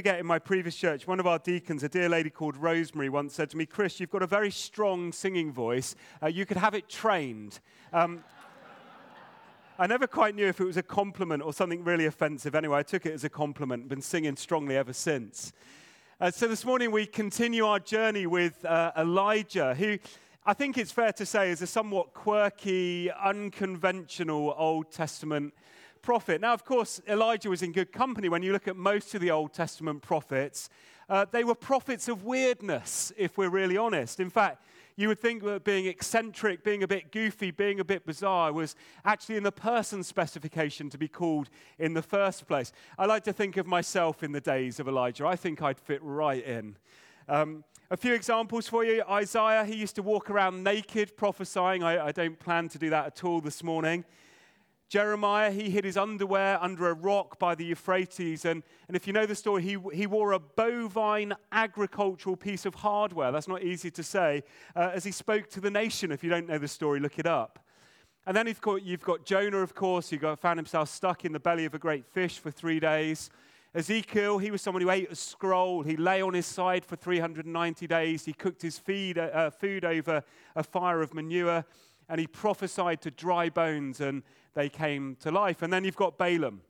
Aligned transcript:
forget 0.00 0.18
in 0.18 0.24
my 0.24 0.38
previous 0.38 0.74
church, 0.76 1.06
one 1.06 1.20
of 1.20 1.26
our 1.26 1.38
deacons, 1.38 1.82
a 1.82 1.88
dear 1.90 2.08
lady 2.08 2.30
called 2.30 2.56
Rosemary, 2.56 3.10
once 3.10 3.34
said 3.34 3.50
to 3.50 3.56
me, 3.58 3.66
Chris, 3.66 4.00
you've 4.00 4.08
got 4.08 4.22
a 4.22 4.26
very 4.26 4.50
strong 4.50 5.12
singing 5.12 5.52
voice. 5.52 5.94
Uh, 6.22 6.26
you 6.26 6.46
could 6.46 6.56
have 6.56 6.72
it 6.72 6.88
trained. 6.88 7.60
Um, 7.92 8.24
I 9.78 9.86
never 9.86 10.06
quite 10.06 10.34
knew 10.34 10.46
if 10.46 10.58
it 10.58 10.64
was 10.64 10.78
a 10.78 10.82
compliment 10.82 11.42
or 11.42 11.52
something 11.52 11.84
really 11.84 12.06
offensive. 12.06 12.54
Anyway, 12.54 12.78
I 12.78 12.82
took 12.82 13.04
it 13.04 13.12
as 13.12 13.24
a 13.24 13.28
compliment, 13.28 13.90
been 13.90 14.00
singing 14.00 14.36
strongly 14.36 14.74
ever 14.74 14.94
since. 14.94 15.52
Uh, 16.18 16.30
so 16.30 16.48
this 16.48 16.64
morning 16.64 16.92
we 16.92 17.04
continue 17.04 17.66
our 17.66 17.78
journey 17.78 18.26
with 18.26 18.64
uh, 18.64 18.92
Elijah, 18.96 19.74
who 19.74 19.98
I 20.46 20.54
think 20.54 20.78
it's 20.78 20.92
fair 20.92 21.12
to 21.12 21.26
say 21.26 21.50
is 21.50 21.60
a 21.60 21.66
somewhat 21.66 22.14
quirky, 22.14 23.10
unconventional 23.10 24.54
Old 24.56 24.90
Testament 24.92 25.52
prophet. 26.02 26.40
Now, 26.40 26.52
of 26.52 26.64
course, 26.64 27.00
Elijah 27.08 27.50
was 27.50 27.62
in 27.62 27.72
good 27.72 27.92
company. 27.92 28.28
When 28.28 28.42
you 28.42 28.52
look 28.52 28.68
at 28.68 28.76
most 28.76 29.14
of 29.14 29.20
the 29.20 29.30
Old 29.30 29.52
Testament 29.52 30.02
prophets, 30.02 30.68
uh, 31.08 31.26
they 31.30 31.44
were 31.44 31.54
prophets 31.54 32.08
of 32.08 32.24
weirdness, 32.24 33.12
if 33.16 33.36
we're 33.36 33.50
really 33.50 33.76
honest. 33.76 34.20
In 34.20 34.30
fact, 34.30 34.64
you 34.96 35.08
would 35.08 35.20
think 35.20 35.42
that 35.44 35.64
being 35.64 35.86
eccentric, 35.86 36.62
being 36.62 36.82
a 36.82 36.88
bit 36.88 37.10
goofy, 37.10 37.50
being 37.50 37.80
a 37.80 37.84
bit 37.84 38.04
bizarre 38.04 38.52
was 38.52 38.76
actually 39.04 39.36
in 39.36 39.42
the 39.42 39.52
person 39.52 40.02
specification 40.02 40.90
to 40.90 40.98
be 40.98 41.08
called 41.08 41.48
in 41.78 41.94
the 41.94 42.02
first 42.02 42.46
place. 42.46 42.72
I 42.98 43.06
like 43.06 43.24
to 43.24 43.32
think 43.32 43.56
of 43.56 43.66
myself 43.66 44.22
in 44.22 44.32
the 44.32 44.40
days 44.40 44.78
of 44.78 44.88
Elijah. 44.88 45.26
I 45.26 45.36
think 45.36 45.62
I'd 45.62 45.80
fit 45.80 46.00
right 46.02 46.44
in. 46.44 46.76
Um, 47.28 47.64
a 47.90 47.96
few 47.96 48.14
examples 48.14 48.68
for 48.68 48.84
you. 48.84 49.02
Isaiah, 49.10 49.64
he 49.64 49.74
used 49.74 49.96
to 49.96 50.02
walk 50.02 50.30
around 50.30 50.62
naked 50.62 51.16
prophesying. 51.16 51.82
I, 51.82 52.06
I 52.06 52.12
don't 52.12 52.38
plan 52.38 52.68
to 52.68 52.78
do 52.78 52.90
that 52.90 53.06
at 53.06 53.24
all 53.24 53.40
this 53.40 53.64
morning. 53.64 54.04
Jeremiah, 54.90 55.52
he 55.52 55.70
hid 55.70 55.84
his 55.84 55.96
underwear 55.96 56.58
under 56.60 56.88
a 56.88 56.94
rock 56.94 57.38
by 57.38 57.54
the 57.54 57.64
Euphrates. 57.64 58.44
And, 58.44 58.64
and 58.88 58.96
if 58.96 59.06
you 59.06 59.12
know 59.12 59.24
the 59.24 59.36
story, 59.36 59.62
he, 59.62 59.76
he 59.94 60.08
wore 60.08 60.32
a 60.32 60.40
bovine 60.40 61.32
agricultural 61.52 62.36
piece 62.36 62.66
of 62.66 62.74
hardware. 62.74 63.30
That's 63.30 63.46
not 63.46 63.62
easy 63.62 63.92
to 63.92 64.02
say. 64.02 64.42
Uh, 64.74 64.90
as 64.92 65.04
he 65.04 65.12
spoke 65.12 65.48
to 65.50 65.60
the 65.60 65.70
nation. 65.70 66.10
If 66.10 66.24
you 66.24 66.28
don't 66.28 66.48
know 66.48 66.58
the 66.58 66.66
story, 66.66 66.98
look 66.98 67.20
it 67.20 67.26
up. 67.26 67.60
And 68.26 68.36
then 68.36 68.48
you've 68.48 68.60
got, 68.60 68.82
you've 68.82 69.04
got 69.04 69.24
Jonah, 69.24 69.58
of 69.58 69.76
course, 69.76 70.10
who 70.10 70.16
got, 70.16 70.40
found 70.40 70.58
himself 70.58 70.88
stuck 70.88 71.24
in 71.24 71.30
the 71.30 71.38
belly 71.38 71.66
of 71.66 71.74
a 71.74 71.78
great 71.78 72.04
fish 72.04 72.40
for 72.40 72.50
three 72.50 72.80
days. 72.80 73.30
Ezekiel, 73.72 74.38
he 74.38 74.50
was 74.50 74.60
someone 74.60 74.82
who 74.82 74.90
ate 74.90 75.12
a 75.12 75.14
scroll. 75.14 75.82
He 75.82 75.96
lay 75.96 76.20
on 76.20 76.34
his 76.34 76.46
side 76.46 76.84
for 76.84 76.96
390 76.96 77.86
days. 77.86 78.24
He 78.24 78.32
cooked 78.32 78.60
his 78.60 78.76
feed, 78.76 79.18
uh, 79.18 79.50
food 79.50 79.84
over 79.84 80.24
a 80.56 80.64
fire 80.64 81.00
of 81.00 81.14
manure. 81.14 81.64
And 82.10 82.20
he 82.20 82.26
prophesied 82.26 83.00
to 83.02 83.10
dry 83.10 83.48
bones. 83.48 84.00
And 84.00 84.22
they 84.54 84.68
came 84.68 85.16
to 85.20 85.30
life. 85.30 85.62
And 85.62 85.72
then 85.72 85.84
you've 85.84 85.96
got 85.96 86.18
Balaam, 86.18 86.62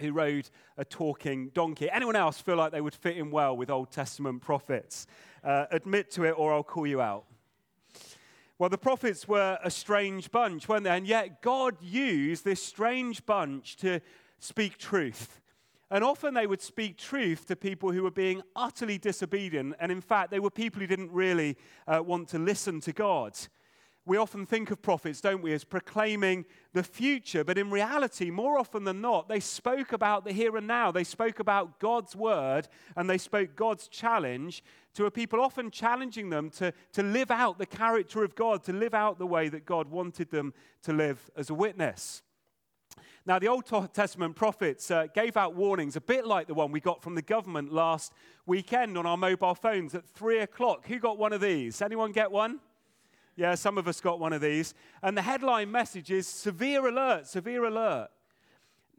who 0.00 0.12
rode 0.12 0.48
a 0.76 0.84
talking 0.84 1.50
donkey. 1.50 1.90
Anyone 1.90 2.16
else 2.16 2.40
feel 2.40 2.56
like 2.56 2.72
they 2.72 2.80
would 2.80 2.94
fit 2.94 3.16
in 3.16 3.30
well 3.30 3.56
with 3.56 3.70
Old 3.70 3.90
Testament 3.90 4.40
prophets? 4.42 5.06
Uh, 5.44 5.66
admit 5.70 6.10
to 6.12 6.24
it, 6.24 6.32
or 6.32 6.52
I'll 6.52 6.62
call 6.62 6.86
you 6.86 7.00
out. 7.00 7.24
Well, 8.58 8.68
the 8.68 8.78
prophets 8.78 9.26
were 9.26 9.58
a 9.62 9.70
strange 9.70 10.30
bunch, 10.30 10.68
weren't 10.68 10.84
they? 10.84 10.90
And 10.90 11.06
yet, 11.06 11.40
God 11.40 11.76
used 11.80 12.44
this 12.44 12.62
strange 12.62 13.24
bunch 13.24 13.76
to 13.78 14.00
speak 14.38 14.76
truth. 14.76 15.40
And 15.90 16.04
often 16.04 16.34
they 16.34 16.46
would 16.46 16.62
speak 16.62 16.96
truth 16.96 17.46
to 17.46 17.56
people 17.56 17.90
who 17.90 18.02
were 18.02 18.10
being 18.10 18.42
utterly 18.54 18.96
disobedient. 18.96 19.74
And 19.80 19.90
in 19.90 20.00
fact, 20.00 20.30
they 20.30 20.40
were 20.40 20.50
people 20.50 20.80
who 20.80 20.86
didn't 20.86 21.10
really 21.10 21.56
uh, 21.86 22.02
want 22.02 22.28
to 22.28 22.38
listen 22.38 22.80
to 22.82 22.92
God 22.92 23.36
we 24.06 24.16
often 24.16 24.46
think 24.46 24.70
of 24.70 24.80
prophets, 24.80 25.20
don't 25.20 25.42
we, 25.42 25.52
as 25.52 25.62
proclaiming 25.62 26.46
the 26.72 26.82
future, 26.82 27.44
but 27.44 27.58
in 27.58 27.70
reality, 27.70 28.30
more 28.30 28.58
often 28.58 28.84
than 28.84 29.00
not, 29.00 29.28
they 29.28 29.40
spoke 29.40 29.92
about 29.92 30.24
the 30.24 30.32
here 30.32 30.56
and 30.56 30.66
now. 30.66 30.90
They 30.90 31.04
spoke 31.04 31.38
about 31.38 31.78
God's 31.78 32.16
word 32.16 32.66
and 32.96 33.08
they 33.08 33.18
spoke 33.18 33.54
God's 33.56 33.88
challenge 33.88 34.64
to 34.94 35.04
a 35.04 35.10
people, 35.10 35.40
often 35.40 35.70
challenging 35.70 36.30
them 36.30 36.50
to, 36.50 36.72
to 36.92 37.02
live 37.02 37.30
out 37.30 37.58
the 37.58 37.66
character 37.66 38.24
of 38.24 38.34
God, 38.34 38.64
to 38.64 38.72
live 38.72 38.94
out 38.94 39.18
the 39.18 39.26
way 39.26 39.48
that 39.50 39.66
God 39.66 39.88
wanted 39.88 40.30
them 40.30 40.54
to 40.82 40.92
live 40.92 41.30
as 41.36 41.50
a 41.50 41.54
witness. 41.54 42.22
Now, 43.26 43.38
the 43.38 43.48
Old 43.48 43.66
Testament 43.92 44.34
prophets 44.34 44.90
uh, 44.90 45.06
gave 45.14 45.36
out 45.36 45.54
warnings, 45.54 45.94
a 45.94 46.00
bit 46.00 46.26
like 46.26 46.46
the 46.46 46.54
one 46.54 46.72
we 46.72 46.80
got 46.80 47.02
from 47.02 47.14
the 47.14 47.22
government 47.22 47.70
last 47.70 48.14
weekend 48.46 48.96
on 48.96 49.04
our 49.04 49.18
mobile 49.18 49.54
phones 49.54 49.94
at 49.94 50.08
three 50.08 50.38
o'clock. 50.38 50.86
Who 50.86 50.98
got 50.98 51.18
one 51.18 51.34
of 51.34 51.42
these? 51.42 51.82
Anyone 51.82 52.12
get 52.12 52.32
one? 52.32 52.60
Yeah, 53.36 53.54
some 53.54 53.78
of 53.78 53.88
us 53.88 54.00
got 54.00 54.20
one 54.20 54.32
of 54.32 54.40
these. 54.40 54.74
And 55.02 55.16
the 55.16 55.22
headline 55.22 55.70
message 55.70 56.10
is 56.10 56.26
severe 56.26 56.86
alert, 56.86 57.26
severe 57.26 57.64
alert. 57.64 58.08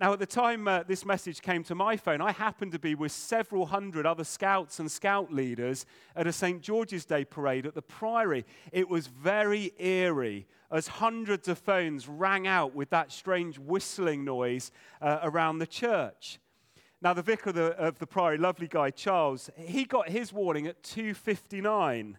Now, 0.02 0.14
at 0.14 0.20
the 0.20 0.26
time 0.26 0.68
uh, 0.68 0.82
this 0.82 1.06
message 1.06 1.44
came 1.44 1.64
to 1.66 1.76
my 1.76 1.96
phone, 1.96 2.22
I 2.22 2.32
happened 2.32 2.72
to 2.72 2.80
be 2.80 2.96
with 2.96 3.12
several 3.12 3.68
hundred 3.68 4.08
other 4.08 4.24
scouts 4.24 4.80
and 4.80 4.92
scout 4.92 5.32
leaders 5.32 5.86
at 6.16 6.26
a 6.26 6.34
St. 6.34 6.60
George's 6.60 7.06
Day 7.06 7.24
parade 7.24 7.68
at 7.68 7.76
the 7.76 7.84
Priory. 7.84 8.44
It 8.72 8.90
was 8.90 9.06
very 9.06 9.74
eerie 9.78 10.48
as 10.72 10.88
hundreds 10.88 11.48
of 11.48 11.60
phones 11.60 12.08
rang 12.08 12.48
out 12.48 12.74
with 12.74 12.90
that 12.90 13.12
strange 13.12 13.60
whistling 13.60 14.26
noise 14.26 14.72
uh, 15.02 15.20
around 15.22 15.60
the 15.60 15.68
church. 15.68 16.40
Now, 17.04 17.14
the 17.14 17.22
vicar 17.22 17.50
of 17.50 17.56
the, 17.56 17.78
of 17.78 18.00
the 18.00 18.08
Priory, 18.08 18.40
lovely 18.40 18.68
guy 18.68 18.90
Charles, 18.90 19.52
he 19.56 19.86
got 19.86 20.10
his 20.10 20.34
warning 20.34 20.66
at 20.66 20.82
259. 20.82 22.18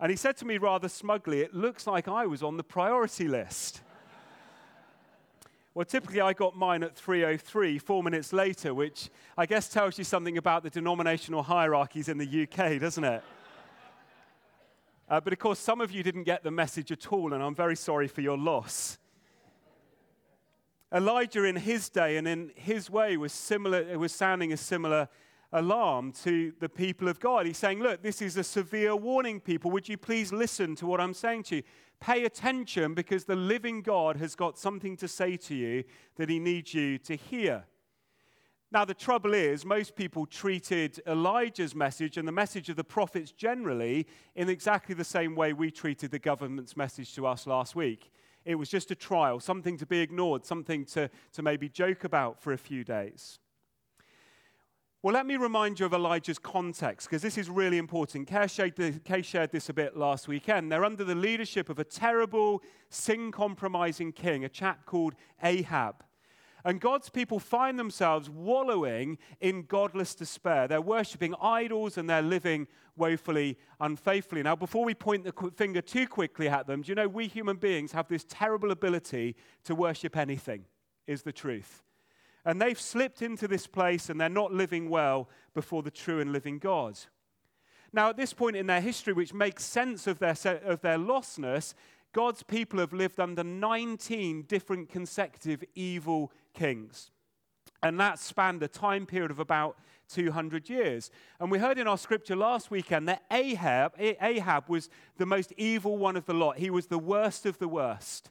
And 0.00 0.10
he 0.10 0.16
said 0.16 0.38
to 0.38 0.46
me 0.46 0.56
rather 0.56 0.88
smugly, 0.88 1.42
It 1.42 1.54
looks 1.54 1.86
like 1.86 2.08
I 2.08 2.24
was 2.24 2.42
on 2.42 2.56
the 2.56 2.64
priority 2.64 3.28
list. 3.28 3.82
well, 5.74 5.84
typically 5.84 6.22
I 6.22 6.32
got 6.32 6.56
mine 6.56 6.82
at 6.82 6.96
303, 6.96 7.78
four 7.78 8.02
minutes 8.02 8.32
later, 8.32 8.72
which 8.72 9.10
I 9.36 9.44
guess 9.44 9.68
tells 9.68 9.98
you 9.98 10.04
something 10.04 10.38
about 10.38 10.62
the 10.62 10.70
denominational 10.70 11.42
hierarchies 11.42 12.08
in 12.08 12.16
the 12.16 12.42
UK, 12.44 12.80
doesn't 12.80 13.04
it? 13.04 13.22
Uh, 15.10 15.20
but 15.20 15.34
of 15.34 15.38
course, 15.38 15.58
some 15.58 15.82
of 15.82 15.90
you 15.90 16.02
didn't 16.02 16.24
get 16.24 16.42
the 16.44 16.50
message 16.50 16.90
at 16.90 17.08
all, 17.08 17.34
and 17.34 17.42
I'm 17.42 17.54
very 17.54 17.76
sorry 17.76 18.08
for 18.08 18.22
your 18.22 18.38
loss. 18.38 18.96
Elijah, 20.92 21.44
in 21.44 21.56
his 21.56 21.88
day 21.88 22.16
and 22.16 22.26
in 22.26 22.52
his 22.54 22.88
way, 22.88 23.16
was 23.16 23.32
similar. 23.32 23.80
It 23.80 23.98
was 23.98 24.12
sounding 24.12 24.52
a 24.52 24.56
similar 24.56 25.08
alarm 25.52 26.12
to 26.12 26.52
the 26.60 26.68
people 26.68 27.08
of 27.08 27.18
God. 27.20 27.46
He's 27.46 27.58
saying, 27.58 27.80
Look, 27.80 28.02
this 28.02 28.22
is 28.22 28.36
a 28.36 28.44
severe 28.44 28.94
warning, 28.94 29.40
people. 29.40 29.70
Would 29.70 29.88
you 29.88 29.96
please 29.96 30.32
listen 30.32 30.76
to 30.76 30.86
what 30.86 31.00
I'm 31.00 31.14
saying 31.14 31.44
to 31.44 31.56
you? 31.56 31.62
Pay 32.00 32.24
attention 32.24 32.94
because 32.94 33.24
the 33.24 33.36
living 33.36 33.82
God 33.82 34.16
has 34.16 34.34
got 34.34 34.58
something 34.58 34.96
to 34.98 35.08
say 35.08 35.36
to 35.36 35.54
you 35.54 35.84
that 36.16 36.30
he 36.30 36.38
needs 36.38 36.72
you 36.72 36.98
to 36.98 37.16
hear. 37.16 37.64
Now, 38.72 38.84
the 38.84 38.94
trouble 38.94 39.34
is, 39.34 39.64
most 39.64 39.96
people 39.96 40.26
treated 40.26 41.02
Elijah's 41.04 41.74
message 41.74 42.16
and 42.16 42.26
the 42.26 42.32
message 42.32 42.68
of 42.68 42.76
the 42.76 42.84
prophets 42.84 43.32
generally 43.32 44.06
in 44.36 44.48
exactly 44.48 44.94
the 44.94 45.04
same 45.04 45.34
way 45.34 45.52
we 45.52 45.72
treated 45.72 46.12
the 46.12 46.20
government's 46.20 46.76
message 46.76 47.14
to 47.16 47.26
us 47.26 47.48
last 47.48 47.74
week. 47.74 48.12
It 48.44 48.54
was 48.54 48.68
just 48.68 48.92
a 48.92 48.94
trial, 48.94 49.40
something 49.40 49.76
to 49.76 49.86
be 49.86 50.00
ignored, 50.00 50.46
something 50.46 50.84
to, 50.86 51.10
to 51.32 51.42
maybe 51.42 51.68
joke 51.68 52.04
about 52.04 52.40
for 52.40 52.52
a 52.52 52.58
few 52.58 52.84
days. 52.84 53.40
Well, 55.02 55.14
let 55.14 55.24
me 55.24 55.36
remind 55.36 55.80
you 55.80 55.86
of 55.86 55.94
Elijah's 55.94 56.38
context, 56.38 57.08
because 57.08 57.22
this 57.22 57.38
is 57.38 57.48
really 57.48 57.78
important. 57.78 58.26
Kay 58.26 58.46
shared, 58.46 59.02
Kay 59.02 59.22
shared 59.22 59.50
this 59.50 59.70
a 59.70 59.72
bit 59.72 59.96
last 59.96 60.28
weekend. 60.28 60.70
They're 60.70 60.84
under 60.84 61.04
the 61.04 61.14
leadership 61.14 61.70
of 61.70 61.78
a 61.78 61.84
terrible, 61.84 62.62
sin 62.90 63.32
compromising 63.32 64.12
king, 64.12 64.44
a 64.44 64.48
chap 64.50 64.84
called 64.84 65.14
Ahab. 65.42 66.04
And 66.66 66.82
God's 66.82 67.08
people 67.08 67.38
find 67.38 67.78
themselves 67.78 68.28
wallowing 68.28 69.16
in 69.40 69.62
godless 69.62 70.14
despair. 70.14 70.68
They're 70.68 70.82
worshipping 70.82 71.34
idols 71.40 71.96
and 71.96 72.10
they're 72.10 72.20
living 72.20 72.68
woefully 72.94 73.56
unfaithfully. 73.80 74.42
Now, 74.42 74.54
before 74.54 74.84
we 74.84 74.92
point 74.92 75.24
the 75.24 75.50
finger 75.56 75.80
too 75.80 76.06
quickly 76.08 76.46
at 76.46 76.66
them, 76.66 76.82
do 76.82 76.90
you 76.90 76.94
know 76.94 77.08
we 77.08 77.26
human 77.26 77.56
beings 77.56 77.92
have 77.92 78.08
this 78.08 78.26
terrible 78.28 78.70
ability 78.70 79.36
to 79.64 79.74
worship 79.74 80.18
anything, 80.18 80.66
is 81.06 81.22
the 81.22 81.32
truth. 81.32 81.82
And 82.44 82.60
they've 82.60 82.80
slipped 82.80 83.22
into 83.22 83.46
this 83.46 83.66
place 83.66 84.08
and 84.08 84.20
they're 84.20 84.28
not 84.28 84.52
living 84.52 84.88
well 84.88 85.28
before 85.54 85.82
the 85.82 85.90
true 85.90 86.20
and 86.20 86.32
living 86.32 86.58
God. 86.58 86.98
Now, 87.92 88.08
at 88.08 88.16
this 88.16 88.32
point 88.32 88.56
in 88.56 88.66
their 88.66 88.80
history, 88.80 89.12
which 89.12 89.34
makes 89.34 89.64
sense 89.64 90.06
of 90.06 90.18
their, 90.18 90.36
of 90.64 90.80
their 90.80 90.98
lostness, 90.98 91.74
God's 92.12 92.42
people 92.42 92.78
have 92.78 92.92
lived 92.92 93.20
under 93.20 93.44
19 93.44 94.42
different 94.42 94.88
consecutive 94.88 95.64
evil 95.74 96.32
kings. 96.54 97.10
And 97.82 97.98
that 97.98 98.18
spanned 98.18 98.62
a 98.62 98.68
time 98.68 99.06
period 99.06 99.30
of 99.30 99.38
about 99.38 99.76
200 100.08 100.68
years. 100.68 101.10
And 101.38 101.50
we 101.50 101.58
heard 101.58 101.78
in 101.78 101.86
our 101.86 101.98
scripture 101.98 102.36
last 102.36 102.70
weekend 102.70 103.08
that 103.08 103.22
Ahab, 103.30 103.94
Ahab 103.98 104.68
was 104.68 104.88
the 105.16 105.26
most 105.26 105.52
evil 105.56 105.96
one 105.96 106.16
of 106.16 106.26
the 106.26 106.34
lot. 106.34 106.58
He 106.58 106.70
was 106.70 106.86
the 106.86 106.98
worst 106.98 107.46
of 107.46 107.58
the 107.58 107.68
worst. 107.68 108.30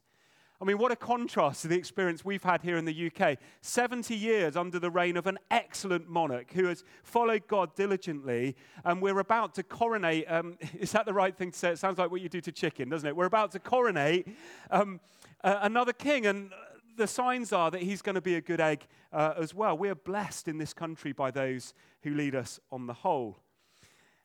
I 0.62 0.66
mean, 0.66 0.78
what 0.78 0.92
a 0.92 0.96
contrast 0.98 1.62
to 1.62 1.70
the 1.70 1.78
experience 1.78 2.26
we've 2.26 2.44
had 2.44 2.62
here 2.62 2.76
in 2.76 2.84
the 2.84 3.08
UK. 3.08 3.38
70 3.62 4.14
years 4.14 4.58
under 4.58 4.78
the 4.78 4.92
reign 4.92 5.16
of 5.16 5.26
an 5.26 5.40
excellent 5.50 6.10
monarch 6.10 6.52
who 6.52 6.66
has 6.66 6.84
followed 7.02 7.48
God 7.48 7.76
diligently, 7.76 8.58
and 8.84 9.02
we're 9.02 9.20
about 9.20 9.56
to 9.56 9.64
coronate. 9.64 10.30
Um, 10.30 10.58
is 10.80 10.92
that 10.92 11.06
the 11.06 11.14
right 11.14 11.34
thing 11.34 11.52
to 11.52 11.58
say? 11.58 11.72
It 11.72 11.80
sounds 11.80 11.98
like 11.98 12.12
what 12.12 12.20
you 12.20 12.28
do 12.28 12.42
to 12.42 12.52
chicken, 12.52 12.90
doesn't 12.90 13.08
it? 13.08 13.16
We're 13.16 13.26
about 13.26 13.54
to 13.54 13.60
coronate 13.60 14.28
um, 14.70 15.00
uh, 15.46 15.60
another 15.62 15.94
king, 15.94 16.26
and 16.26 16.52
the 16.98 17.08
signs 17.08 17.54
are 17.54 17.72
that 17.72 17.82
he's 17.82 18.02
going 18.02 18.16
to 18.16 18.22
be 18.22 18.36
a 18.36 18.42
good 18.42 18.60
egg 18.60 18.86
uh, 19.14 19.36
as 19.38 19.54
well. 19.54 19.78
We 19.78 19.88
are 19.88 19.96
blessed 19.96 20.50
in 20.50 20.58
this 20.58 20.74
country 20.74 21.14
by 21.14 21.32
those 21.32 21.74
who 22.04 22.14
lead 22.14 22.36
us 22.36 22.60
on 22.70 22.86
the 22.86 22.94
whole. 22.94 23.38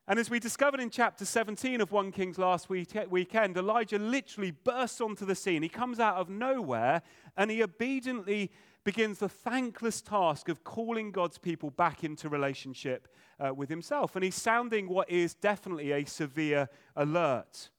And 0.06 0.18
as 0.18 0.28
we 0.28 0.38
discovered 0.38 0.80
in 0.80 0.90
chapter 0.90 1.24
17 1.24 1.80
of 1.80 1.90
1 1.90 2.12
Kings 2.12 2.36
last 2.36 2.68
week, 2.68 2.90
weekend, 3.08 3.56
Elijah 3.56 3.98
literally 3.98 4.50
bursts 4.50 5.00
onto 5.00 5.24
the 5.24 5.34
scene. 5.34 5.62
He 5.62 5.68
comes 5.70 5.98
out 5.98 6.16
of 6.16 6.28
nowhere 6.28 7.00
and 7.38 7.50
he 7.50 7.62
obediently 7.62 8.50
begins 8.84 9.18
the 9.18 9.30
thankless 9.30 10.02
task 10.02 10.50
of 10.50 10.62
calling 10.62 11.10
God's 11.10 11.38
people 11.38 11.70
back 11.70 12.04
into 12.04 12.28
relationship 12.28 13.08
uh, 13.40 13.54
with 13.54 13.70
himself. 13.70 14.14
And 14.14 14.22
he's 14.22 14.34
sounding 14.34 14.90
what 14.90 15.08
is 15.08 15.32
definitely 15.32 15.92
a 15.92 16.04
severe 16.04 16.68
alert. 16.96 17.70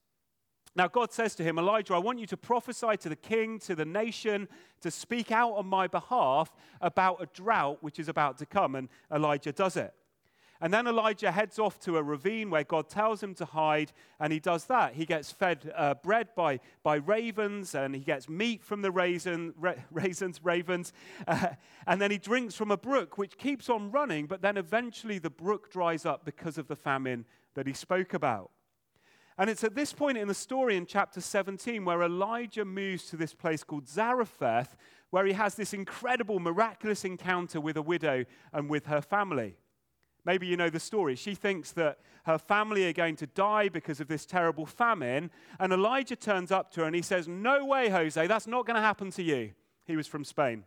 Now, 0.74 0.88
God 0.88 1.12
says 1.12 1.36
to 1.36 1.44
him, 1.44 1.60
Elijah, 1.60 1.94
I 1.94 1.98
want 1.98 2.18
you 2.18 2.26
to 2.26 2.36
prophesy 2.36 2.96
to 2.98 3.08
the 3.08 3.16
king, 3.16 3.60
to 3.60 3.76
the 3.76 3.84
nation, 3.84 4.48
to 4.80 4.90
speak 4.90 5.30
out 5.30 5.52
on 5.52 5.66
my 5.66 5.86
behalf 5.86 6.52
about 6.80 7.22
a 7.22 7.26
drought 7.26 7.78
which 7.82 8.00
is 8.00 8.08
about 8.08 8.36
to 8.38 8.46
come. 8.46 8.74
And 8.74 8.88
Elijah 9.12 9.52
does 9.52 9.76
it. 9.76 9.94
And 10.60 10.72
then 10.72 10.86
Elijah 10.86 11.30
heads 11.30 11.58
off 11.58 11.78
to 11.80 11.98
a 11.98 12.02
ravine 12.02 12.50
where 12.50 12.64
God 12.64 12.88
tells 12.88 13.22
him 13.22 13.34
to 13.34 13.44
hide, 13.44 13.92
and 14.18 14.32
he 14.32 14.40
does 14.40 14.64
that. 14.66 14.94
He 14.94 15.04
gets 15.04 15.30
fed 15.30 15.72
uh, 15.76 15.94
bread 15.94 16.28
by, 16.34 16.60
by 16.82 16.96
ravens, 16.96 17.74
and 17.74 17.94
he 17.94 18.00
gets 18.00 18.28
meat 18.28 18.62
from 18.62 18.82
the 18.82 18.90
raisin, 18.90 19.52
ra- 19.58 19.74
raisins, 19.90 20.40
ravens, 20.42 20.92
uh, 21.26 21.48
and 21.86 22.00
then 22.00 22.10
he 22.10 22.18
drinks 22.18 22.54
from 22.54 22.70
a 22.70 22.76
brook 22.76 23.18
which 23.18 23.36
keeps 23.36 23.68
on 23.68 23.90
running, 23.90 24.26
but 24.26 24.40
then 24.40 24.56
eventually 24.56 25.18
the 25.18 25.30
brook 25.30 25.70
dries 25.70 26.06
up 26.06 26.24
because 26.24 26.58
of 26.58 26.68
the 26.68 26.76
famine 26.76 27.24
that 27.54 27.66
he 27.66 27.72
spoke 27.72 28.14
about. 28.14 28.50
And 29.38 29.50
it's 29.50 29.64
at 29.64 29.74
this 29.74 29.92
point 29.92 30.16
in 30.16 30.28
the 30.28 30.34
story 30.34 30.76
in 30.76 30.86
chapter 30.86 31.20
17 31.20 31.84
where 31.84 32.02
Elijah 32.02 32.64
moves 32.64 33.04
to 33.10 33.16
this 33.16 33.34
place 33.34 33.62
called 33.62 33.86
Zarephath, 33.86 34.76
where 35.10 35.26
he 35.26 35.34
has 35.34 35.54
this 35.54 35.74
incredible, 35.74 36.40
miraculous 36.40 37.04
encounter 37.04 37.60
with 37.60 37.76
a 37.76 37.82
widow 37.82 38.24
and 38.52 38.70
with 38.70 38.86
her 38.86 39.02
family. 39.02 39.56
Maybe 40.26 40.48
you 40.48 40.56
know 40.56 40.68
the 40.68 40.80
story. 40.80 41.14
She 41.14 41.36
thinks 41.36 41.70
that 41.72 42.00
her 42.24 42.36
family 42.36 42.84
are 42.88 42.92
going 42.92 43.14
to 43.16 43.28
die 43.28 43.68
because 43.68 44.00
of 44.00 44.08
this 44.08 44.26
terrible 44.26 44.66
famine. 44.66 45.30
And 45.60 45.72
Elijah 45.72 46.16
turns 46.16 46.50
up 46.50 46.72
to 46.72 46.80
her 46.80 46.86
and 46.86 46.96
he 46.96 47.02
says, 47.02 47.28
No 47.28 47.64
way, 47.64 47.88
Jose, 47.88 48.26
that's 48.26 48.48
not 48.48 48.66
going 48.66 48.74
to 48.74 48.82
happen 48.82 49.12
to 49.12 49.22
you. 49.22 49.52
He 49.86 49.96
was 49.96 50.08
from 50.08 50.24
Spain. 50.24 50.64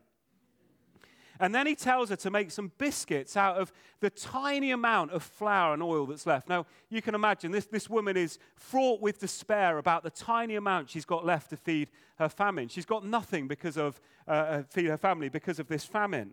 And 1.41 1.53
then 1.53 1.67
he 1.67 1.75
tells 1.75 2.09
her 2.09 2.15
to 2.17 2.31
make 2.31 2.51
some 2.51 2.71
biscuits 2.77 3.35
out 3.35 3.57
of 3.57 3.71
the 3.99 4.09
tiny 4.09 4.71
amount 4.71 5.11
of 5.11 5.23
flour 5.23 5.73
and 5.73 5.83
oil 5.83 6.05
that's 6.05 6.25
left. 6.25 6.47
Now, 6.47 6.65
you 6.89 7.01
can 7.01 7.13
imagine 7.13 7.51
this, 7.51 7.65
this 7.65 7.89
woman 7.89 8.17
is 8.17 8.39
fraught 8.55 9.01
with 9.01 9.19
despair 9.19 9.77
about 9.77 10.03
the 10.03 10.09
tiny 10.09 10.55
amount 10.55 10.89
she's 10.89 11.05
got 11.05 11.25
left 11.25 11.49
to 11.51 11.57
feed 11.57 11.89
her 12.17 12.29
famine. 12.29 12.69
She's 12.69 12.85
got 12.85 13.05
nothing 13.05 13.47
because 13.47 13.77
of 13.77 13.99
uh, 14.27 14.31
uh 14.31 14.63
feed 14.69 14.85
her 14.87 14.97
family 14.97 15.27
because 15.27 15.59
of 15.59 15.67
this 15.67 15.83
famine. 15.83 16.31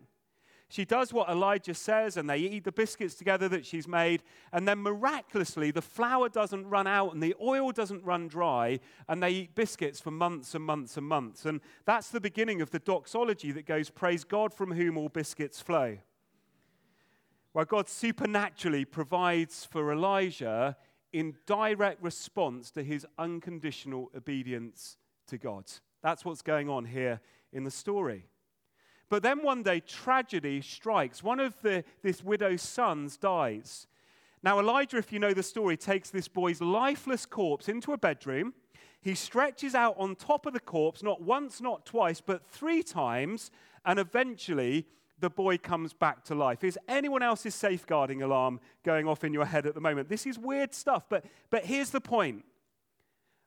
She 0.69 0.83
does 0.83 1.13
what 1.13 1.29
Elijah 1.29 1.73
says, 1.73 2.17
and 2.17 2.29
they 2.29 2.39
eat 2.39 2.65
the 2.65 2.73
biscuits 2.73 3.15
together 3.15 3.47
that 3.49 3.65
she's 3.65 3.87
made. 3.87 4.21
And 4.51 4.67
then 4.67 4.79
miraculously, 4.79 5.71
the 5.71 5.81
flour 5.81 6.27
doesn't 6.27 6.67
run 6.67 6.87
out 6.87 7.13
and 7.13 7.23
the 7.23 7.35
oil 7.41 7.71
doesn't 7.71 8.03
run 8.03 8.27
dry, 8.27 8.79
and 9.07 9.23
they 9.23 9.29
eat 9.31 9.55
biscuits 9.55 10.01
for 10.01 10.11
months 10.11 10.55
and 10.55 10.65
months 10.65 10.97
and 10.97 11.07
months. 11.07 11.45
And 11.45 11.61
that's 11.85 12.09
the 12.09 12.19
beginning 12.19 12.61
of 12.61 12.71
the 12.71 12.79
doxology 12.79 13.53
that 13.53 13.65
goes, 13.65 13.89
Praise 13.89 14.25
God 14.25 14.53
from 14.53 14.73
whom 14.73 14.97
all 14.97 15.09
biscuits 15.09 15.61
flow. 15.61 15.97
Where 17.53 17.65
God 17.65 17.87
supernaturally 17.87 18.83
provides 18.83 19.63
for 19.63 19.91
Elijah 19.91 20.75
in 21.13 21.37
direct 21.45 22.03
response 22.03 22.71
to 22.71 22.83
his 22.83 23.05
unconditional 23.17 24.11
obedience 24.15 24.97
to 25.27 25.37
God. 25.37 25.63
That's 26.03 26.25
what's 26.25 26.41
going 26.41 26.69
on 26.69 26.85
here 26.85 27.21
in 27.53 27.63
the 27.63 27.71
story. 27.71 28.27
But 29.09 29.23
then 29.23 29.41
one 29.41 29.63
day, 29.63 29.79
tragedy 29.79 30.61
strikes. 30.61 31.23
One 31.23 31.39
of 31.39 31.61
the, 31.61 31.83
this 32.03 32.23
widow's 32.23 32.61
sons 32.61 33.17
dies. 33.17 33.87
Now, 34.43 34.59
Elijah, 34.59 34.97
if 34.97 35.11
you 35.11 35.19
know 35.19 35.33
the 35.33 35.43
story, 35.43 35.77
takes 35.77 36.09
this 36.09 36.27
boy's 36.27 36.61
lifeless 36.61 37.25
corpse 37.25 37.69
into 37.69 37.93
a 37.93 37.97
bedroom. 37.97 38.53
He 39.01 39.15
stretches 39.15 39.75
out 39.75 39.95
on 39.97 40.15
top 40.15 40.45
of 40.45 40.53
the 40.53 40.59
corpse, 40.59 41.01
not 41.01 41.21
once, 41.21 41.61
not 41.61 41.85
twice, 41.85 42.21
but 42.21 42.45
three 42.45 42.83
times, 42.83 43.51
and 43.85 43.99
eventually 43.99 44.85
the 45.19 45.29
boy 45.29 45.57
comes 45.57 45.93
back 45.93 46.23
to 46.25 46.35
life. 46.35 46.63
Is 46.63 46.77
anyone 46.87 47.23
else's 47.23 47.55
safeguarding 47.55 48.21
alarm 48.21 48.59
going 48.83 49.07
off 49.07 49.23
in 49.23 49.33
your 49.33 49.45
head 49.45 49.65
at 49.65 49.73
the 49.73 49.81
moment? 49.81 50.09
This 50.09 50.27
is 50.27 50.37
weird 50.37 50.73
stuff, 50.73 51.05
but, 51.09 51.25
but 51.49 51.65
here's 51.65 51.89
the 51.89 52.01
point 52.01 52.43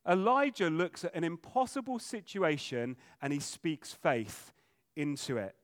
Elijah 0.08 0.70
looks 0.70 1.04
at 1.04 1.14
an 1.14 1.24
impossible 1.24 1.98
situation 1.98 2.96
and 3.20 3.32
he 3.32 3.38
speaks 3.38 3.92
faith 3.92 4.52
into 4.96 5.37
it. 5.37 5.54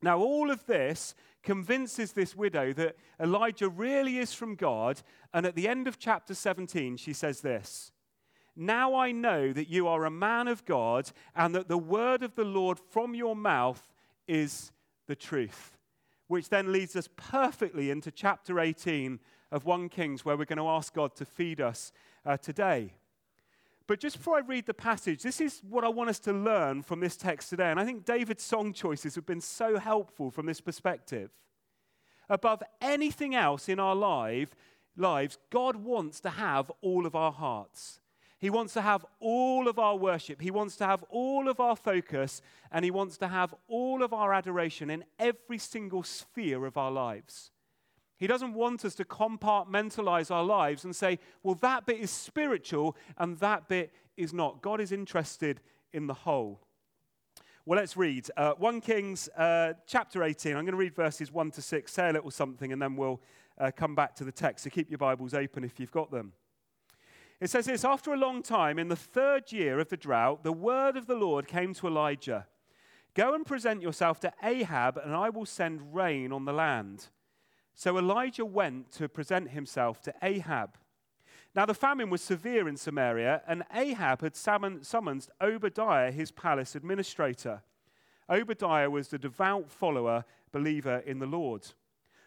Now, 0.00 0.18
all 0.18 0.50
of 0.50 0.64
this 0.66 1.14
convinces 1.42 2.12
this 2.12 2.36
widow 2.36 2.72
that 2.74 2.96
Elijah 3.20 3.68
really 3.68 4.18
is 4.18 4.32
from 4.32 4.54
God. 4.54 5.00
And 5.32 5.46
at 5.46 5.54
the 5.54 5.68
end 5.68 5.88
of 5.88 5.98
chapter 5.98 6.34
17, 6.34 6.96
she 6.96 7.12
says 7.12 7.40
this 7.40 7.90
Now 8.54 8.94
I 8.94 9.12
know 9.12 9.52
that 9.52 9.68
you 9.68 9.88
are 9.88 10.04
a 10.04 10.10
man 10.10 10.48
of 10.48 10.64
God, 10.64 11.10
and 11.34 11.54
that 11.54 11.68
the 11.68 11.78
word 11.78 12.22
of 12.22 12.34
the 12.34 12.44
Lord 12.44 12.78
from 12.78 13.14
your 13.14 13.34
mouth 13.34 13.88
is 14.26 14.72
the 15.06 15.16
truth. 15.16 15.76
Which 16.26 16.50
then 16.50 16.72
leads 16.72 16.94
us 16.94 17.08
perfectly 17.16 17.90
into 17.90 18.10
chapter 18.10 18.60
18 18.60 19.18
of 19.50 19.64
1 19.64 19.88
Kings, 19.88 20.24
where 20.24 20.36
we're 20.36 20.44
going 20.44 20.58
to 20.58 20.68
ask 20.68 20.92
God 20.92 21.16
to 21.16 21.24
feed 21.24 21.60
us 21.60 21.90
uh, 22.26 22.36
today. 22.36 22.92
But 23.88 24.00
just 24.00 24.18
before 24.18 24.36
I 24.36 24.40
read 24.40 24.66
the 24.66 24.74
passage, 24.74 25.22
this 25.22 25.40
is 25.40 25.62
what 25.68 25.82
I 25.82 25.88
want 25.88 26.10
us 26.10 26.18
to 26.20 26.32
learn 26.32 26.82
from 26.82 27.00
this 27.00 27.16
text 27.16 27.48
today. 27.48 27.70
And 27.70 27.80
I 27.80 27.86
think 27.86 28.04
David's 28.04 28.44
song 28.44 28.74
choices 28.74 29.14
have 29.14 29.24
been 29.24 29.40
so 29.40 29.78
helpful 29.78 30.30
from 30.30 30.44
this 30.44 30.60
perspective. 30.60 31.30
Above 32.28 32.62
anything 32.82 33.34
else 33.34 33.66
in 33.66 33.80
our 33.80 33.94
life, 33.94 34.54
lives, 34.94 35.38
God 35.48 35.76
wants 35.76 36.20
to 36.20 36.28
have 36.28 36.70
all 36.82 37.06
of 37.06 37.16
our 37.16 37.32
hearts. 37.32 38.00
He 38.38 38.50
wants 38.50 38.74
to 38.74 38.82
have 38.82 39.06
all 39.20 39.66
of 39.66 39.78
our 39.78 39.96
worship. 39.96 40.42
He 40.42 40.50
wants 40.50 40.76
to 40.76 40.84
have 40.84 41.02
all 41.08 41.48
of 41.48 41.58
our 41.58 41.74
focus. 41.74 42.42
And 42.70 42.84
He 42.84 42.90
wants 42.90 43.16
to 43.18 43.28
have 43.28 43.54
all 43.68 44.02
of 44.02 44.12
our 44.12 44.34
adoration 44.34 44.90
in 44.90 45.02
every 45.18 45.58
single 45.58 46.02
sphere 46.02 46.66
of 46.66 46.76
our 46.76 46.90
lives. 46.90 47.52
He 48.18 48.26
doesn't 48.26 48.54
want 48.54 48.84
us 48.84 48.94
to 48.96 49.04
compartmentalize 49.04 50.30
our 50.30 50.44
lives 50.44 50.84
and 50.84 50.94
say, 50.94 51.18
well, 51.42 51.54
that 51.56 51.86
bit 51.86 52.00
is 52.00 52.10
spiritual 52.10 52.96
and 53.16 53.38
that 53.38 53.68
bit 53.68 53.92
is 54.16 54.32
not. 54.32 54.60
God 54.60 54.80
is 54.80 54.90
interested 54.90 55.60
in 55.92 56.08
the 56.08 56.14
whole. 56.14 56.60
Well, 57.64 57.78
let's 57.78 57.96
read. 57.96 58.28
Uh, 58.36 58.54
1 58.58 58.80
Kings 58.80 59.28
uh, 59.36 59.74
chapter 59.86 60.24
18. 60.24 60.56
I'm 60.56 60.64
going 60.64 60.72
to 60.72 60.78
read 60.78 60.96
verses 60.96 61.30
1 61.30 61.52
to 61.52 61.62
6, 61.62 61.92
say 61.92 62.08
a 62.08 62.12
little 62.12 62.30
something, 62.30 62.72
and 62.72 62.82
then 62.82 62.96
we'll 62.96 63.20
uh, 63.58 63.70
come 63.74 63.94
back 63.94 64.14
to 64.16 64.24
the 64.24 64.32
text. 64.32 64.64
So 64.64 64.70
keep 64.70 64.90
your 64.90 64.98
Bibles 64.98 65.34
open 65.34 65.62
if 65.62 65.78
you've 65.78 65.92
got 65.92 66.10
them. 66.10 66.32
It 67.40 67.50
says 67.50 67.66
this 67.66 67.84
After 67.84 68.12
a 68.12 68.16
long 68.16 68.42
time, 68.42 68.78
in 68.78 68.88
the 68.88 68.96
third 68.96 69.52
year 69.52 69.78
of 69.78 69.90
the 69.90 69.96
drought, 69.96 70.42
the 70.42 70.52
word 70.52 70.96
of 70.96 71.06
the 71.06 71.14
Lord 71.14 71.46
came 71.46 71.72
to 71.74 71.86
Elijah 71.86 72.46
Go 73.14 73.34
and 73.34 73.44
present 73.44 73.82
yourself 73.82 74.20
to 74.20 74.32
Ahab, 74.42 74.96
and 74.96 75.14
I 75.14 75.28
will 75.30 75.46
send 75.46 75.94
rain 75.94 76.32
on 76.32 76.44
the 76.44 76.52
land. 76.52 77.08
So 77.78 77.96
Elijah 77.96 78.44
went 78.44 78.90
to 78.94 79.08
present 79.08 79.50
himself 79.50 80.02
to 80.02 80.14
Ahab. 80.20 80.76
Now 81.54 81.64
the 81.64 81.74
famine 81.74 82.10
was 82.10 82.20
severe 82.20 82.66
in 82.66 82.76
Samaria, 82.76 83.40
and 83.46 83.62
Ahab 83.72 84.20
had 84.20 84.34
summoned 84.34 85.28
Obadiah, 85.40 86.10
his 86.10 86.32
palace 86.32 86.74
administrator. 86.74 87.62
Obadiah 88.28 88.90
was 88.90 89.06
the 89.06 89.18
devout 89.18 89.70
follower, 89.70 90.24
believer 90.50 91.04
in 91.06 91.20
the 91.20 91.26
Lord. 91.26 91.68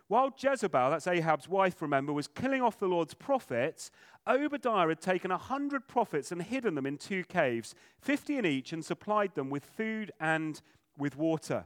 While 0.08 0.34
Jezebel, 0.38 0.90
that's 0.90 1.06
Ahab's 1.06 1.50
wife, 1.50 1.82
remember, 1.82 2.14
was 2.14 2.30
killing 2.30 2.62
off 2.62 2.80
the 2.80 2.88
Lord's 2.88 3.14
prophets, 3.14 3.92
Obadiah 4.26 4.88
had 4.88 5.02
taken 5.02 5.32
a 5.32 5.38
hundred 5.38 5.86
prophets 5.86 6.32
and 6.32 6.42
hidden 6.42 6.76
them 6.76 6.86
in 6.86 6.98
two 6.98 7.26
caves, 7.26 7.76
fifty 8.00 8.38
in 8.38 8.46
each, 8.46 8.72
and 8.72 8.86
supplied 8.86 9.36
them 9.36 9.50
with 9.50 9.66
food 9.66 10.14
and 10.18 10.62
with 10.98 11.18
water. 11.18 11.66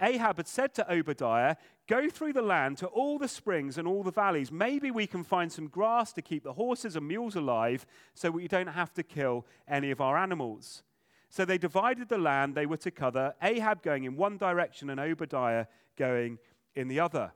Ahab 0.00 0.38
had 0.38 0.48
said 0.48 0.74
to 0.74 0.92
Obadiah, 0.92 1.56
Go 1.86 2.08
through 2.08 2.32
the 2.32 2.42
land 2.42 2.78
to 2.78 2.86
all 2.86 3.18
the 3.18 3.28
springs 3.28 3.76
and 3.76 3.86
all 3.88 4.02
the 4.02 4.12
valleys. 4.12 4.52
Maybe 4.52 4.90
we 4.90 5.06
can 5.06 5.24
find 5.24 5.50
some 5.50 5.66
grass 5.66 6.12
to 6.12 6.22
keep 6.22 6.44
the 6.44 6.52
horses 6.52 6.96
and 6.96 7.06
mules 7.08 7.34
alive 7.34 7.84
so 8.14 8.30
we 8.30 8.46
don't 8.46 8.68
have 8.68 8.92
to 8.94 9.02
kill 9.02 9.44
any 9.66 9.90
of 9.90 10.00
our 10.00 10.16
animals. 10.16 10.84
So 11.28 11.44
they 11.44 11.58
divided 11.58 12.08
the 12.08 12.18
land 12.18 12.54
they 12.54 12.66
were 12.66 12.76
to 12.78 12.90
cover, 12.90 13.34
Ahab 13.42 13.82
going 13.82 14.04
in 14.04 14.16
one 14.16 14.36
direction 14.36 14.90
and 14.90 14.98
Obadiah 15.00 15.66
going 15.96 16.38
in 16.74 16.88
the 16.88 17.00
other. 17.00 17.32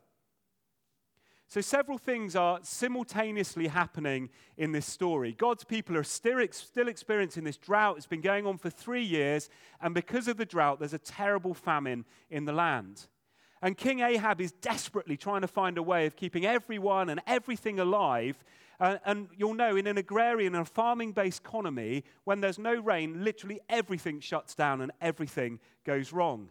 So, 1.49 1.61
several 1.61 1.99
things 1.99 2.35
are 2.35 2.59
simultaneously 2.63 3.69
happening 3.69 4.31
in 4.57 4.73
this 4.73 4.87
story. 4.87 5.33
God's 5.33 5.63
people 5.63 5.97
are 5.97 6.03
still, 6.03 6.41
experiencing 6.41 7.45
this 7.45 7.57
drought. 7.57 7.97
It's 7.97 8.07
been 8.07 8.23
going 8.23 8.47
on 8.47 8.59
for 8.59 8.71
three 8.71 9.05
years, 9.05 9.51
and 9.81 9.95
because 9.95 10.27
of 10.27 10.37
the 10.37 10.47
drought, 10.47 10.79
there's 10.79 10.95
a 10.95 10.99
terrible 10.99 11.55
famine 11.55 12.07
in 12.31 12.45
the 12.45 12.53
land. 12.53 13.07
And 13.63 13.77
King 13.77 14.01
Ahab 14.01 14.41
is 14.41 14.53
desperately 14.53 15.17
trying 15.17 15.41
to 15.43 15.49
find 15.49 15.79
a 15.79 15.83
way 15.83 16.07
of 16.07 16.17
keeping 16.17 16.45
everyone 16.45 17.09
and 17.09 17.21
everything 17.27 17.79
alive. 17.79 18.43
Uh, 18.81 18.99
and 19.07 19.29
you'll 19.37 19.55
know 19.55 19.77
in 19.77 19.87
an 19.87 19.97
agrarian 19.97 20.55
and 20.55 20.69
farming 20.69 21.13
based 21.13 21.41
economy, 21.41 22.05
when 22.25 22.41
there's 22.41 22.59
no 22.59 22.75
rain, 22.75 23.25
literally 23.25 23.61
everything 23.69 24.21
shuts 24.21 24.55
down 24.55 24.81
and 24.81 24.93
everything 25.01 25.61
goes 25.85 26.13
wrong. 26.13 26.51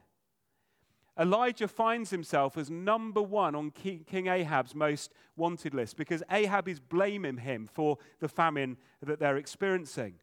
Elijah 1.19 1.67
finds 1.67 2.09
himself 2.09 2.57
as 2.57 2.69
number 2.69 3.21
one 3.21 3.55
on 3.55 3.71
King 3.71 4.27
Ahab's 4.27 4.73
most 4.73 5.11
wanted 5.35 5.73
list 5.73 5.95
because 5.95 6.23
Ahab 6.31 6.67
is 6.67 6.79
blaming 6.79 7.37
him 7.37 7.67
for 7.71 7.97
the 8.19 8.27
famine 8.27 8.77
that 9.01 9.19
they're 9.19 9.37
experiencing. 9.37 10.15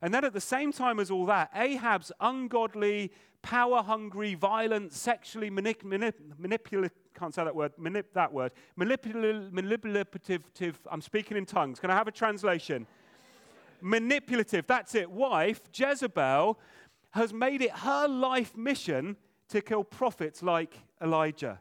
And 0.00 0.12
then 0.14 0.24
at 0.24 0.32
the 0.32 0.40
same 0.40 0.72
time 0.72 1.00
as 1.00 1.10
all 1.10 1.26
that, 1.26 1.50
Ahab's 1.54 2.12
ungodly, 2.20 3.10
power 3.42 3.82
hungry, 3.82 4.34
violent, 4.34 4.92
sexually 4.92 5.50
manip- 5.50 5.82
manip- 5.82 6.38
manipulative, 6.38 6.96
can't 7.14 7.34
say 7.34 7.44
that 7.44 7.56
word, 7.56 7.72
manip- 7.80 8.12
that 8.12 8.32
word, 8.32 8.52
manipulative, 8.76 9.52
manipulative, 9.52 10.78
I'm 10.90 11.00
speaking 11.00 11.36
in 11.36 11.46
tongues. 11.46 11.80
Can 11.80 11.90
I 11.90 11.94
have 11.94 12.08
a 12.08 12.12
translation? 12.12 12.86
manipulative, 13.84 14.66
that's 14.66 14.94
it, 14.94 15.10
wife, 15.10 15.60
Jezebel, 15.72 16.58
has 17.10 17.32
made 17.32 17.62
it 17.62 17.70
her 17.70 18.08
life 18.08 18.56
mission 18.56 19.16
to 19.48 19.60
kill 19.60 19.84
prophets 19.84 20.42
like 20.42 20.78
Elijah. 21.02 21.60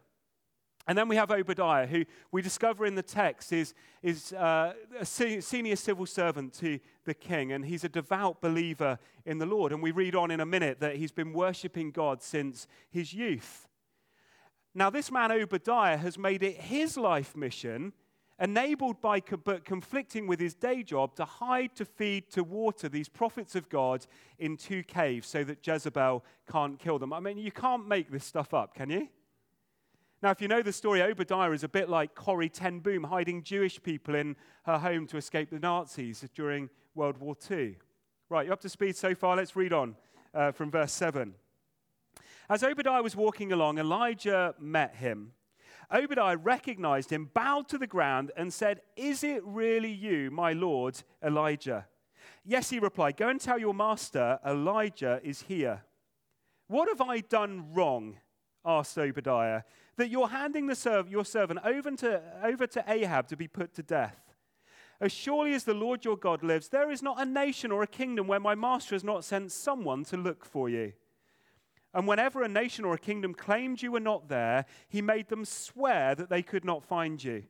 And 0.86 0.98
then 0.98 1.08
we 1.08 1.16
have 1.16 1.32
Obadiah, 1.32 1.88
who 1.88 2.04
we 2.32 2.42
discover 2.42 2.86
in 2.86 2.96
the 2.96 3.04
text 3.04 3.54
is, 3.54 3.74
is 4.02 4.34
uh, 4.34 4.74
a 5.00 5.06
senior 5.06 5.78
civil 5.78 6.06
servant 6.06 6.54
to 6.56 6.80
the 7.06 7.13
king, 7.13 7.54
and 7.54 7.63
he's 7.63 7.86
a 7.86 7.90
devout 7.90 8.42
believer 8.42 9.00
in 9.25 9.38
the 9.38 9.46
Lord. 9.46 9.72
And 9.72 9.82
we 9.82 9.92
read 9.92 10.13
on 10.13 10.30
in 10.30 10.42
a 10.42 10.46
minute 10.46 10.82
that 10.82 10.98
he's 10.98 11.12
been 11.13 11.32
worshipping 11.32 11.92
God 11.92 12.22
since 12.22 12.68
his 12.90 13.13
youth. 13.13 13.70
Now, 14.75 14.90
this 14.90 15.10
man 15.10 15.32
Obadiah 15.32 15.98
has 15.98 16.18
made 16.18 16.44
it 16.44 16.58
his 16.58 16.98
life 16.98 17.36
mission 17.36 17.94
enabled 18.40 19.00
by 19.00 19.20
but 19.20 19.63
conflicting 19.66 20.28
with 20.28 20.40
his 20.40 20.54
day 20.54 20.84
job 20.84 21.16
to 21.16 21.25
hide, 21.25 21.75
to 21.75 21.86
feed, 21.86 22.30
to 22.32 22.44
water 22.44 22.90
these 22.90 23.10
prophets 23.10 23.56
of 23.56 23.70
God 23.70 24.06
in 24.40 24.58
two 24.58 24.84
caves 24.84 25.28
so 25.28 25.44
that 25.44 25.66
Jezebel 25.66 26.24
can't 26.52 26.80
kill 26.80 27.00
them. 27.00 27.13
I 27.13 27.20
mean, 27.20 27.38
you 27.38 27.52
can't 27.52 27.88
make 27.88 28.12
this 28.12 28.25
stuff 28.25 28.54
up, 28.54 28.74
can 28.75 28.90
you? 28.90 29.08
Now, 30.22 30.32
if 30.32 30.42
you 30.42 30.48
know 30.48 30.62
the 30.62 30.72
story, 30.72 31.02
Obadiah 31.02 31.52
is 31.52 31.63
a 31.63 31.70
bit 31.70 31.90
like 31.90 32.16
Corrie 32.16 32.50
Ten 32.50 32.80
Boom 32.80 33.04
hiding 33.04 33.44
Jewish 33.44 33.82
people 33.84 34.16
in 34.16 34.38
her 34.66 34.80
home 34.80 35.06
to 35.08 35.18
escape 35.18 35.50
the 35.50 35.60
Nazis 35.60 36.25
during 36.34 36.70
World 36.96 37.18
War 37.18 37.36
II. 37.52 37.75
Right, 38.30 38.46
you're 38.46 38.54
up 38.54 38.62
to 38.62 38.70
speed 38.70 38.96
so 38.96 39.13
far? 39.13 39.36
Let's 39.36 39.56
read 39.56 39.74
on 39.74 39.96
uh, 40.34 40.54
from 40.54 40.72
verse 40.72 40.94
7. 40.94 41.36
As 42.50 42.63
Obadiah 42.63 43.04
was 43.04 43.16
walking 43.16 43.52
along, 43.52 43.78
Elijah 43.78 44.56
met 44.60 44.96
him 44.96 45.34
Obadiah 45.94 46.38
recognized 46.38 47.12
him, 47.12 47.30
bowed 47.34 47.70
to 47.70 47.78
the 47.78 47.88
ground, 47.88 48.32
and 48.36 48.52
said, 48.52 48.82
Is 48.96 49.24
it 49.24 49.44
really 49.46 49.92
you, 49.92 50.32
my 50.32 50.54
lord 50.54 51.04
Elijah? 51.24 51.86
Yes, 52.44 52.70
he 52.70 52.80
replied, 52.80 53.18
Go 53.18 53.30
and 53.30 53.40
tell 53.40 53.60
your 53.60 53.74
master, 53.74 54.40
Elijah 54.46 55.20
is 55.24 55.44
here. 55.44 55.84
What 56.68 56.90
have 56.90 57.02
I 57.02 57.20
done 57.20 57.74
wrong? 57.74 58.18
asked 58.66 58.98
Obadiah, 58.98 59.64
that 59.98 60.10
you're 60.10 60.30
handing 60.30 60.74
serv- 60.74 61.10
your 61.10 61.26
servant 61.26 61.60
over 61.64 61.92
to, 61.92 62.22
over 62.44 62.66
to 62.66 62.84
Ahab 62.88 63.28
to 63.28 63.38
be 63.38 63.48
put 63.48 63.74
to 63.76 63.84
death. 63.84 64.20
As 65.00 65.12
surely 65.12 65.54
as 65.54 65.66
the 65.66 65.74
Lord 65.74 66.06
your 66.06 66.18
God 66.18 66.44
lives, 66.44 66.70
there 66.70 66.90
is 66.90 67.04
not 67.04 67.22
a 67.22 67.26
nation 67.26 67.72
or 67.72 67.84
a 67.84 67.88
kingdom 67.88 68.26
where 68.28 68.40
my 68.40 68.56
master 68.56 68.96
has 68.96 69.04
not 69.04 69.26
sent 69.26 69.52
someone 69.52 70.06
to 70.06 70.18
look 70.18 70.46
for 70.46 70.70
you. 70.70 70.94
And 71.94 72.08
whenever 72.08 72.42
a 72.42 72.50
nation 72.50 72.86
or 72.86 72.94
a 72.94 73.00
kingdom 73.00 73.34
claimed 73.34 73.82
you 73.82 73.92
were 73.92 74.00
not 74.00 74.28
there, 74.28 74.66
he 74.90 75.02
made 75.02 75.28
them 75.28 75.46
swear 75.46 76.16
that 76.16 76.30
they 76.30 76.42
could 76.42 76.66
not 76.66 76.84
find 76.84 77.24
you. 77.24 77.44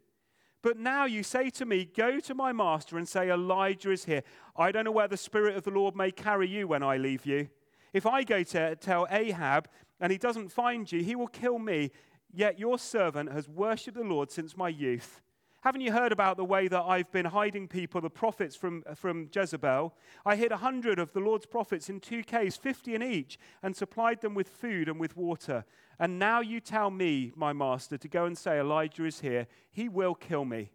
But 0.61 0.77
now 0.77 1.05
you 1.05 1.23
say 1.23 1.49
to 1.51 1.65
me, 1.65 1.85
Go 1.85 2.19
to 2.21 2.33
my 2.35 2.51
master 2.51 2.97
and 2.97 3.07
say, 3.07 3.29
Elijah 3.29 3.91
is 3.91 4.05
here. 4.05 4.23
I 4.55 4.71
don't 4.71 4.85
know 4.85 4.91
where 4.91 5.07
the 5.07 5.17
Spirit 5.17 5.55
of 5.55 5.63
the 5.63 5.71
Lord 5.71 5.95
may 5.95 6.11
carry 6.11 6.47
you 6.47 6.67
when 6.67 6.83
I 6.83 6.97
leave 6.97 7.25
you. 7.25 7.49
If 7.93 8.05
I 8.05 8.23
go 8.23 8.43
to 8.43 8.75
tell 8.75 9.07
Ahab 9.09 9.69
and 9.99 10.11
he 10.11 10.17
doesn't 10.17 10.49
find 10.49 10.91
you, 10.91 11.03
he 11.03 11.15
will 11.15 11.27
kill 11.27 11.59
me. 11.59 11.91
Yet 12.33 12.59
your 12.59 12.79
servant 12.79 13.31
has 13.31 13.47
worshipped 13.47 13.97
the 13.97 14.03
Lord 14.03 14.31
since 14.31 14.57
my 14.57 14.69
youth. 14.69 15.21
Haven't 15.63 15.79
you 15.79 15.93
heard 15.93 16.11
about 16.11 16.35
the 16.35 16.43
way 16.43 16.67
that 16.67 16.81
I've 16.81 17.09
been 17.13 17.23
hiding 17.25 17.69
people, 17.69 18.01
the 18.01 18.09
prophets 18.09 18.53
from, 18.53 18.83
from 18.95 19.29
Jezebel? 19.33 19.95
I 20.25 20.35
hid 20.35 20.51
a 20.51 20.57
hundred 20.57 20.99
of 20.99 21.13
the 21.13 21.21
Lord's 21.21 21.45
prophets 21.45 21.89
in 21.89 22.01
two 22.01 22.21
caves, 22.21 22.57
fifty 22.57 22.95
in 22.95 23.01
each, 23.01 23.39
and 23.61 23.73
supplied 23.73 24.19
them 24.19 24.33
with 24.33 24.49
food 24.49 24.89
and 24.89 24.99
with 24.99 25.15
water. 25.15 25.63
And 25.97 26.19
now 26.19 26.41
you 26.41 26.59
tell 26.59 26.91
me, 26.91 27.31
my 27.37 27.53
master, 27.53 27.97
to 27.97 28.07
go 28.09 28.25
and 28.25 28.37
say, 28.37 28.59
Elijah 28.59 29.05
is 29.05 29.21
here. 29.21 29.47
He 29.71 29.87
will 29.87 30.15
kill 30.15 30.43
me. 30.43 30.69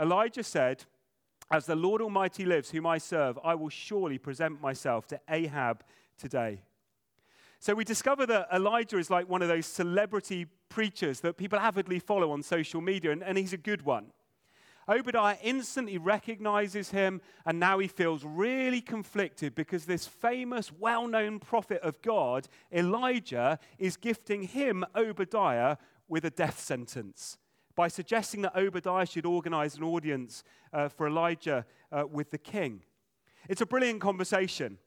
Elijah 0.00 0.44
said, 0.44 0.86
As 1.50 1.66
the 1.66 1.76
Lord 1.76 2.00
Almighty 2.00 2.46
lives, 2.46 2.70
whom 2.70 2.86
I 2.86 2.96
serve, 2.96 3.38
I 3.44 3.54
will 3.54 3.68
surely 3.68 4.16
present 4.16 4.62
myself 4.62 5.08
to 5.08 5.20
Ahab 5.28 5.84
today. 6.16 6.62
So 7.62 7.74
we 7.74 7.84
discover 7.84 8.24
that 8.24 8.48
Elijah 8.50 8.96
is 8.96 9.10
like 9.10 9.28
one 9.28 9.42
of 9.42 9.48
those 9.48 9.66
celebrity 9.66 10.46
preachers 10.70 11.20
that 11.20 11.36
people 11.36 11.58
avidly 11.58 11.98
follow 11.98 12.32
on 12.32 12.42
social 12.42 12.80
media, 12.80 13.10
and, 13.10 13.22
and 13.22 13.36
he's 13.36 13.52
a 13.52 13.58
good 13.58 13.82
one. 13.82 14.06
Obadiah 14.88 15.36
instantly 15.42 15.98
recognizes 15.98 16.90
him, 16.90 17.20
and 17.44 17.60
now 17.60 17.78
he 17.78 17.86
feels 17.86 18.24
really 18.24 18.80
conflicted 18.80 19.54
because 19.54 19.84
this 19.84 20.06
famous, 20.06 20.72
well 20.72 21.06
known 21.06 21.38
prophet 21.38 21.82
of 21.82 22.00
God, 22.00 22.48
Elijah, 22.72 23.58
is 23.78 23.98
gifting 23.98 24.44
him, 24.44 24.82
Obadiah, 24.96 25.76
with 26.08 26.24
a 26.24 26.30
death 26.30 26.58
sentence 26.58 27.36
by 27.76 27.88
suggesting 27.88 28.40
that 28.40 28.56
Obadiah 28.56 29.06
should 29.06 29.26
organize 29.26 29.76
an 29.76 29.84
audience 29.84 30.44
uh, 30.72 30.88
for 30.88 31.06
Elijah 31.06 31.66
uh, 31.92 32.04
with 32.10 32.30
the 32.30 32.38
king. 32.38 32.82
It's 33.50 33.60
a 33.60 33.66
brilliant 33.66 34.00
conversation. 34.00 34.78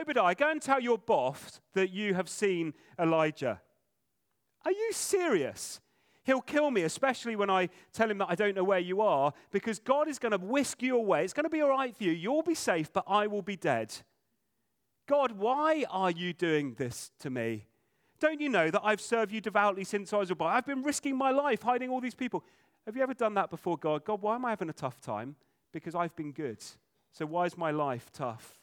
Obadiah, 0.00 0.34
go 0.34 0.50
and 0.50 0.60
tell 0.60 0.80
your 0.80 0.98
boss 0.98 1.60
that 1.74 1.90
you 1.90 2.14
have 2.14 2.28
seen 2.28 2.74
Elijah. 2.98 3.60
Are 4.64 4.72
you 4.72 4.92
serious? 4.92 5.80
He'll 6.24 6.40
kill 6.40 6.72
me, 6.72 6.82
especially 6.82 7.36
when 7.36 7.50
I 7.50 7.68
tell 7.92 8.10
him 8.10 8.18
that 8.18 8.26
I 8.28 8.34
don't 8.34 8.56
know 8.56 8.64
where 8.64 8.80
you 8.80 9.00
are, 9.00 9.32
because 9.52 9.78
God 9.78 10.08
is 10.08 10.18
going 10.18 10.32
to 10.32 10.38
whisk 10.38 10.82
you 10.82 10.96
away. 10.96 11.22
It's 11.22 11.32
going 11.32 11.44
to 11.44 11.50
be 11.50 11.60
all 11.60 11.70
right 11.70 11.96
for 11.96 12.02
you. 12.02 12.10
You'll 12.10 12.42
be 12.42 12.56
safe, 12.56 12.92
but 12.92 13.04
I 13.06 13.28
will 13.28 13.42
be 13.42 13.56
dead. 13.56 13.94
God, 15.06 15.32
why 15.32 15.84
are 15.88 16.10
you 16.10 16.32
doing 16.32 16.74
this 16.74 17.12
to 17.20 17.30
me? 17.30 17.66
Don't 18.18 18.40
you 18.40 18.48
know 18.48 18.70
that 18.70 18.80
I've 18.82 19.00
served 19.00 19.30
you 19.30 19.40
devoutly 19.40 19.84
since 19.84 20.12
I 20.12 20.16
was 20.16 20.32
a 20.32 20.34
boy? 20.34 20.46
I've 20.46 20.66
been 20.66 20.82
risking 20.82 21.16
my 21.16 21.30
life 21.30 21.62
hiding 21.62 21.90
all 21.90 22.00
these 22.00 22.14
people. 22.14 22.42
Have 22.86 22.96
you 22.96 23.02
ever 23.02 23.14
done 23.14 23.34
that 23.34 23.50
before 23.50 23.76
God? 23.76 24.04
God, 24.04 24.20
why 24.20 24.34
am 24.34 24.44
I 24.44 24.50
having 24.50 24.68
a 24.68 24.72
tough 24.72 25.00
time? 25.00 25.36
Because 25.72 25.94
I've 25.94 26.16
been 26.16 26.32
good. 26.32 26.58
So 27.12 27.24
why 27.24 27.44
is 27.44 27.56
my 27.56 27.70
life 27.70 28.10
tough? 28.12 28.58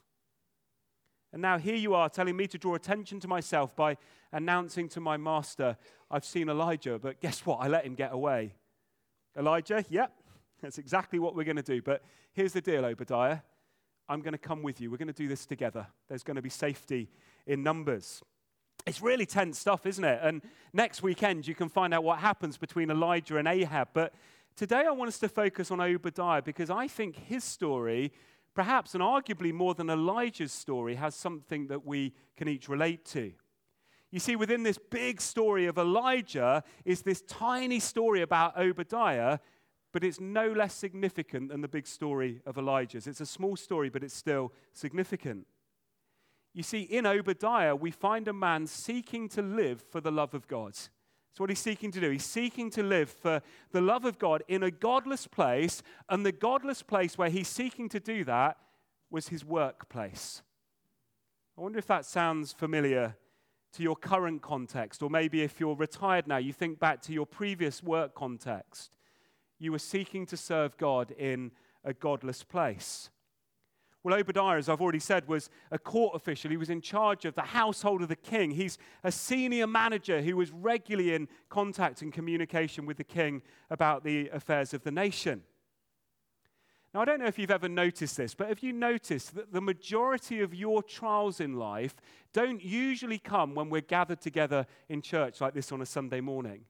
And 1.34 1.42
now 1.42 1.58
here 1.58 1.76
you 1.76 1.96
are 1.96 2.10
telling 2.10 2.38
me 2.38 2.46
to 2.48 2.60
draw 2.60 2.76
attention 2.76 3.20
to 3.22 3.28
myself 3.28 3.76
by 3.76 3.98
announcing 4.32 4.88
to 4.90 5.02
my 5.02 5.18
master, 5.18 5.76
I've 6.12 6.26
seen 6.26 6.48
Elijah, 6.48 7.00
but 7.00 7.20
guess 7.20 7.44
what? 7.44 7.58
I 7.60 7.68
let 7.68 7.86
him 7.86 7.96
get 7.96 8.14
away. 8.14 8.54
Elijah, 9.36 9.84
yep, 9.90 10.14
that's 10.62 10.78
exactly 10.78 11.18
what 11.18 11.36
we're 11.36 11.44
going 11.44 11.56
to 11.56 11.64
do. 11.64 11.82
But 11.82 12.04
here's 12.34 12.54
the 12.54 12.62
deal, 12.62 12.86
Obadiah. 12.86 13.40
I'm 14.08 14.22
going 14.22 14.34
to 14.34 14.38
come 14.38 14.62
with 14.62 14.80
you. 14.80 14.92
We're 14.92 14.98
going 14.98 15.08
to 15.08 15.14
do 15.14 15.28
this 15.28 15.48
together. 15.48 15.88
There's 16.08 16.24
going 16.24 16.36
to 16.36 16.42
be 16.42 16.50
safety 16.50 17.10
in 17.48 17.64
numbers. 17.64 18.22
It's 18.86 19.02
really 19.02 19.26
tense 19.26 19.58
stuff, 19.58 19.88
isn't 19.88 20.04
it? 20.04 20.20
And 20.22 20.44
next 20.72 21.02
weekend, 21.02 21.48
you 21.48 21.56
can 21.56 21.68
find 21.68 21.96
out 21.96 22.04
what 22.04 22.20
happens 22.20 22.58
between 22.58 22.92
Elijah 22.92 23.38
and 23.38 23.48
Ahab. 23.48 23.90
But 23.94 24.14
today, 24.56 24.84
I 24.88 24.92
want 24.92 25.08
us 25.08 25.18
to 25.20 25.30
focus 25.30 25.72
on 25.72 25.82
Obadiah 25.82 26.44
because 26.44 26.70
I 26.70 26.88
think 26.88 27.16
his 27.16 27.44
story 27.44 28.12
perhaps 28.54 28.94
and 28.94 29.04
arguably 29.04 29.54
more 29.54 29.74
than 29.74 29.90
Elijah's 29.90 30.52
story, 30.52 30.96
has 30.96 31.16
something 31.16 31.68
that 31.68 31.86
we 31.86 32.14
can 32.38 32.48
each 32.48 32.70
relate 32.70 33.06
to. 33.06 33.34
You 34.12 34.20
see, 34.20 34.36
within 34.36 34.62
this 34.62 34.78
big 34.78 35.20
story 35.20 35.66
of 35.66 35.78
Elijah 35.78 36.64
is 36.86 37.02
this 37.02 37.22
tiny 37.24 37.80
story 37.80 38.22
about 38.22 38.58
Obadiah, 38.58 39.40
but 39.92 40.04
it's 40.04 40.20
no 40.20 40.52
less 40.52 40.74
significant 40.76 41.50
than 41.50 41.62
the 41.62 41.68
big 41.68 41.88
story 41.88 42.42
of 42.46 42.58
Elijah's. 42.58 43.08
It's 43.08 43.22
a 43.22 43.26
small 43.26 43.56
story, 43.56 43.90
but 43.90 44.04
it's 44.04 44.16
still 44.16 44.54
significant. 44.72 45.48
You 46.54 46.62
see, 46.62 46.82
in 46.82 47.08
Obadiah, 47.08 47.76
we 47.76 47.90
find 47.90 48.28
a 48.28 48.34
man 48.34 48.68
seeking 48.68 49.28
to 49.30 49.42
live 49.42 49.84
for 49.90 50.00
the 50.00 50.12
love 50.12 50.36
of 50.36 50.48
God. 50.48 50.74
That's 51.34 51.40
what 51.40 51.50
he's 51.50 51.58
seeking 51.58 51.90
to 51.94 52.00
do. 52.00 52.12
He's 52.12 52.24
seeking 52.24 52.70
to 52.70 52.84
live 52.84 53.10
for 53.10 53.42
the 53.72 53.82
love 53.82 54.06
of 54.06 54.20
God 54.20 54.44
in 54.48 54.62
a 54.62 54.70
godless 54.70 55.26
place, 55.26 55.82
and 56.08 56.24
the 56.24 56.32
godless 56.32 56.84
place 56.84 57.18
where 57.18 57.32
he's 57.32 57.48
seeking 57.48 57.90
to 57.90 58.00
do 58.00 58.24
that 58.26 58.58
was 59.10 59.30
his 59.30 59.44
workplace. 59.44 60.44
I 61.58 61.62
wonder 61.62 61.80
if 61.80 61.88
that 61.88 62.06
sounds 62.06 62.54
familiar 62.54 63.18
to 63.72 63.82
your 63.82 63.96
current 63.96 64.44
context, 64.44 65.02
or 65.02 65.10
maybe 65.10 65.42
if 65.42 65.60
you're 65.60 65.76
retired 65.76 66.28
now, 66.28 66.38
you 66.38 66.54
think 66.54 66.78
back 66.78 67.02
to 67.02 67.14
your 67.14 67.26
previous 67.26 67.82
work 67.82 68.14
context. 68.14 68.96
You 69.58 69.72
were 69.72 69.80
seeking 69.80 70.28
to 70.28 70.38
serve 70.38 70.78
God 70.78 71.10
in 71.10 71.50
a 71.84 71.96
godless 71.96 72.44
place. 72.44 73.10
Well, 74.04 74.20
Obadiah, 74.20 74.58
as 74.58 74.68
I've 74.68 74.82
already 74.82 75.00
said, 75.00 75.30
was 75.30 75.50
a 75.72 75.80
court 75.80 76.14
official. 76.14 76.52
He 76.52 76.58
was 76.58 76.70
in 76.70 76.82
charge 76.82 77.24
of 77.24 77.36
the 77.36 77.42
household 77.42 78.02
of 78.02 78.10
the 78.10 78.18
king. 78.18 78.52
He's 78.52 78.78
a 79.04 79.12
senior 79.12 79.66
manager 79.66 80.22
who 80.22 80.36
was 80.36 80.52
regularly 80.52 81.14
in 81.14 81.30
contact 81.48 82.02
and 82.02 82.12
communication 82.12 82.86
with 82.86 82.98
the 82.98 83.06
king 83.06 83.42
about 83.70 84.04
the 84.04 84.28
affairs 84.30 84.74
of 84.74 84.84
the 84.84 84.92
nation. 84.92 85.44
Now, 86.94 87.02
I 87.02 87.06
don't 87.06 87.20
know 87.20 87.28
if 87.28 87.40
you've 87.40 87.50
ever 87.50 87.70
noticed 87.70 88.18
this, 88.18 88.36
but 88.36 88.50
have 88.50 88.60
you 88.60 88.74
noticed 88.74 89.36
that 89.36 89.54
the 89.54 89.62
majority 89.62 90.42
of 90.42 90.54
your 90.54 90.84
trials 90.84 91.40
in 91.40 91.54
life 91.54 91.96
don't 92.34 92.64
usually 92.64 93.18
come 93.18 93.56
when 93.56 93.70
we're 93.70 93.82
gathered 93.82 94.20
together 94.20 94.68
in 94.90 95.02
church 95.02 95.40
like 95.40 95.54
this 95.54 95.72
on 95.72 95.82
a 95.82 95.86
Sunday 95.86 96.20
morning? 96.20 96.66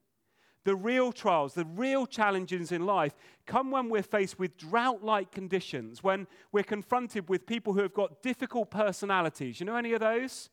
The 0.66 0.76
real 0.76 1.12
trials, 1.12 1.54
the 1.54 1.66
real 1.66 2.06
challenges 2.06 2.72
in 2.72 2.86
life 2.86 3.14
come 3.46 3.70
when 3.70 3.90
we're 3.90 4.02
faced 4.02 4.40
with 4.40 4.58
drought 4.58 5.04
like 5.04 5.32
conditions, 5.32 6.02
when 6.04 6.26
we're 6.52 6.64
confronted 6.64 7.28
with 7.28 7.46
people 7.46 7.74
who 7.74 7.82
have 7.82 7.94
got 7.94 8.22
difficult 8.22 8.72
personalities. 8.72 9.60
You 9.60 9.66
know 9.66 9.76
any 9.76 9.94
of 9.94 10.00
those? 10.00 10.50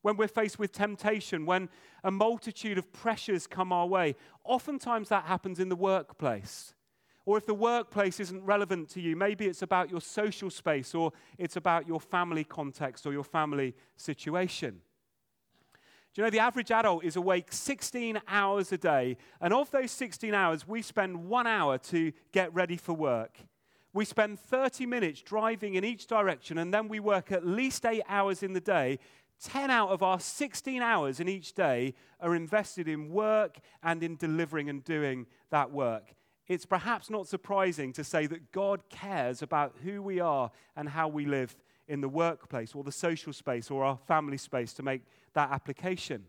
When 0.00 0.16
we're 0.16 0.28
faced 0.28 0.58
with 0.58 0.72
temptation, 0.72 1.44
when 1.44 1.68
a 2.02 2.10
multitude 2.10 2.78
of 2.78 2.92
pressures 2.92 3.46
come 3.46 3.72
our 3.72 3.86
way. 3.86 4.16
Oftentimes 4.44 5.08
that 5.10 5.24
happens 5.24 5.60
in 5.60 5.68
the 5.68 5.76
workplace. 5.76 6.74
Or 7.26 7.38
if 7.38 7.46
the 7.46 7.54
workplace 7.54 8.20
isn't 8.20 8.44
relevant 8.44 8.90
to 8.90 9.00
you, 9.00 9.16
maybe 9.16 9.46
it's 9.46 9.62
about 9.62 9.90
your 9.90 10.02
social 10.02 10.50
space 10.50 10.94
or 10.94 11.12
it's 11.38 11.56
about 11.56 11.88
your 11.88 12.00
family 12.00 12.44
context 12.44 13.06
or 13.06 13.12
your 13.12 13.24
family 13.24 13.74
situation. 13.96 14.82
Do 16.14 16.22
you 16.22 16.26
know 16.26 16.30
the 16.30 16.38
average 16.38 16.70
adult 16.70 17.02
is 17.02 17.16
awake 17.16 17.48
16 17.50 18.20
hours 18.28 18.70
a 18.70 18.78
day, 18.78 19.16
and 19.40 19.52
of 19.52 19.72
those 19.72 19.90
16 19.90 20.32
hours, 20.32 20.66
we 20.66 20.80
spend 20.80 21.28
one 21.28 21.48
hour 21.48 21.76
to 21.78 22.12
get 22.30 22.54
ready 22.54 22.76
for 22.76 22.92
work. 22.92 23.36
We 23.92 24.04
spend 24.04 24.38
30 24.38 24.86
minutes 24.86 25.22
driving 25.22 25.74
in 25.74 25.84
each 25.84 26.06
direction, 26.06 26.58
and 26.58 26.72
then 26.72 26.86
we 26.86 27.00
work 27.00 27.32
at 27.32 27.44
least 27.44 27.84
eight 27.84 28.04
hours 28.08 28.44
in 28.44 28.52
the 28.52 28.60
day. 28.60 29.00
10 29.42 29.72
out 29.72 29.88
of 29.88 30.04
our 30.04 30.20
16 30.20 30.80
hours 30.80 31.18
in 31.18 31.28
each 31.28 31.52
day 31.52 31.94
are 32.20 32.36
invested 32.36 32.86
in 32.86 33.10
work 33.10 33.58
and 33.82 34.00
in 34.04 34.14
delivering 34.14 34.70
and 34.70 34.84
doing 34.84 35.26
that 35.50 35.72
work. 35.72 36.14
It's 36.46 36.64
perhaps 36.64 37.10
not 37.10 37.26
surprising 37.26 37.92
to 37.94 38.04
say 38.04 38.26
that 38.26 38.52
God 38.52 38.88
cares 38.88 39.42
about 39.42 39.74
who 39.82 40.00
we 40.00 40.20
are 40.20 40.52
and 40.76 40.88
how 40.88 41.08
we 41.08 41.26
live 41.26 41.56
in 41.88 42.00
the 42.00 42.08
workplace 42.08 42.72
or 42.72 42.84
the 42.84 42.92
social 42.92 43.32
space 43.32 43.68
or 43.68 43.84
our 43.84 43.98
family 44.06 44.38
space 44.38 44.72
to 44.74 44.82
make 44.82 45.02
that 45.34 45.50
application. 45.50 46.24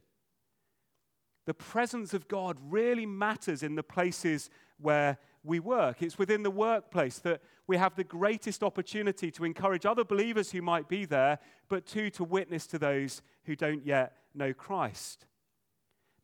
The 1.46 1.54
presence 1.54 2.14
of 2.14 2.28
God 2.28 2.58
really 2.62 3.06
matters 3.06 3.64
in 3.64 3.76
the 3.76 3.84
places 3.84 4.50
where 4.80 5.18
we 5.44 5.60
work. 5.60 6.02
It's 6.02 6.18
within 6.18 6.44
the 6.44 6.52
workplace 6.52 7.20
that 7.20 7.42
we 7.68 7.78
have 7.78 7.96
the 7.96 8.04
greatest 8.04 8.64
opportunity 8.64 9.32
to 9.32 9.46
encourage 9.46 9.86
other 9.86 10.04
believers 10.04 10.52
who 10.52 10.62
might 10.62 10.90
be 10.90 11.06
there, 11.06 11.40
but 11.70 11.86
too 11.86 12.10
to 12.12 12.24
witness 12.24 12.66
to 12.68 12.80
those 12.80 13.22
who 13.46 13.56
don't 13.56 13.86
yet 13.86 14.18
know 14.34 14.54
Christ. 14.54 15.26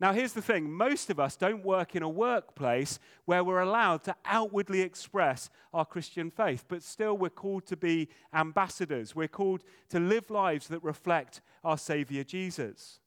Now, 0.01 0.13
here's 0.13 0.33
the 0.33 0.41
thing 0.41 0.71
most 0.71 1.11
of 1.11 1.19
us 1.19 1.35
don't 1.35 1.63
work 1.63 1.95
in 1.95 2.01
a 2.01 2.09
workplace 2.09 2.97
where 3.25 3.43
we're 3.43 3.61
allowed 3.61 4.03
to 4.05 4.15
outwardly 4.25 4.81
express 4.81 5.51
our 5.75 5.85
Christian 5.85 6.31
faith, 6.31 6.65
but 6.67 6.81
still 6.81 7.15
we're 7.15 7.29
called 7.29 7.67
to 7.67 7.77
be 7.77 8.09
ambassadors. 8.33 9.15
We're 9.15 9.27
called 9.27 9.63
to 9.89 9.99
live 9.99 10.31
lives 10.31 10.69
that 10.69 10.83
reflect 10.83 11.41
our 11.63 11.77
Savior 11.77 12.23
Jesus. 12.23 12.99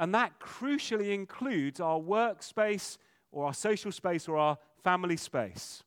And 0.00 0.12
that 0.16 0.40
crucially 0.40 1.14
includes 1.14 1.78
our 1.78 2.00
workspace 2.00 2.98
or 3.30 3.46
our 3.46 3.54
social 3.54 3.92
space 3.92 4.26
or 4.26 4.36
our 4.36 4.58
family 4.82 5.16
space. 5.16 5.84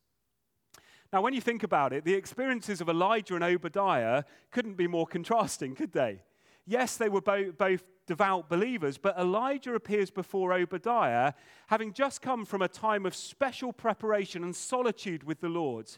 Now, 1.12 1.22
when 1.22 1.34
you 1.34 1.42
think 1.42 1.64
about 1.64 1.92
it, 1.92 2.06
the 2.06 2.14
experiences 2.14 2.80
of 2.80 2.88
Elijah 2.88 3.36
and 3.36 3.44
Obadiah 3.44 4.24
couldn't 4.52 4.78
be 4.78 4.88
more 4.88 5.06
contrasting, 5.06 5.76
could 5.76 5.92
they? 5.92 6.22
Yes, 6.66 6.98
they 6.98 7.10
were 7.10 7.22
bo- 7.22 7.52
both 7.52 7.84
devout 8.08 8.50
believers, 8.50 8.98
but 8.98 9.18
Elijah 9.18 9.76
appears 9.76 10.10
before 10.10 10.52
Obadiah 10.54 11.34
having 11.68 11.94
just 11.94 12.22
come 12.22 12.44
from 12.46 12.62
a 12.62 12.68
time 12.68 13.06
of 13.06 13.16
special 13.16 13.72
preparation 13.72 14.44
and 14.44 14.56
solitude 14.56 15.24
with 15.24 15.42
the 15.42 15.50
Lord. 15.50 15.90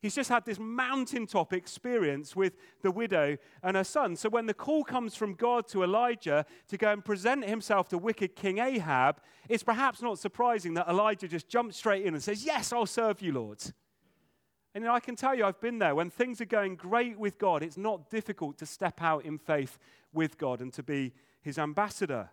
He's 0.00 0.14
just 0.14 0.30
had 0.30 0.44
this 0.44 0.60
mountaintop 0.60 1.52
experience 1.52 2.36
with 2.36 2.52
the 2.82 2.90
widow 2.90 3.36
and 3.64 3.76
her 3.76 3.82
son. 3.82 4.14
So 4.14 4.28
when 4.28 4.46
the 4.46 4.54
call 4.54 4.84
comes 4.84 5.16
from 5.16 5.34
God 5.34 5.66
to 5.68 5.82
Elijah 5.82 6.46
to 6.68 6.76
go 6.76 6.92
and 6.92 7.04
present 7.04 7.44
himself 7.44 7.88
to 7.88 7.98
wicked 7.98 8.36
King 8.36 8.58
Ahab, 8.58 9.20
it's 9.48 9.64
perhaps 9.64 10.00
not 10.00 10.18
surprising 10.18 10.74
that 10.74 10.86
Elijah 10.86 11.26
just 11.26 11.48
jumps 11.48 11.76
straight 11.76 12.04
in 12.04 12.14
and 12.14 12.22
says, 12.22 12.44
Yes, 12.44 12.72
I'll 12.72 12.86
serve 12.86 13.20
you, 13.20 13.32
Lord. 13.32 13.60
And 14.82 14.92
I 14.92 15.00
can 15.00 15.16
tell 15.16 15.34
you, 15.34 15.44
I've 15.44 15.60
been 15.60 15.78
there. 15.78 15.94
When 15.94 16.08
things 16.08 16.40
are 16.40 16.46
going 16.46 16.76
great 16.76 17.18
with 17.18 17.38
God, 17.38 17.62
it's 17.62 17.76
not 17.76 18.10
difficult 18.10 18.58
to 18.58 18.66
step 18.66 19.02
out 19.02 19.24
in 19.24 19.38
faith 19.38 19.78
with 20.12 20.38
God 20.38 20.60
and 20.60 20.72
to 20.74 20.82
be 20.82 21.12
his 21.40 21.58
ambassador. 21.58 22.30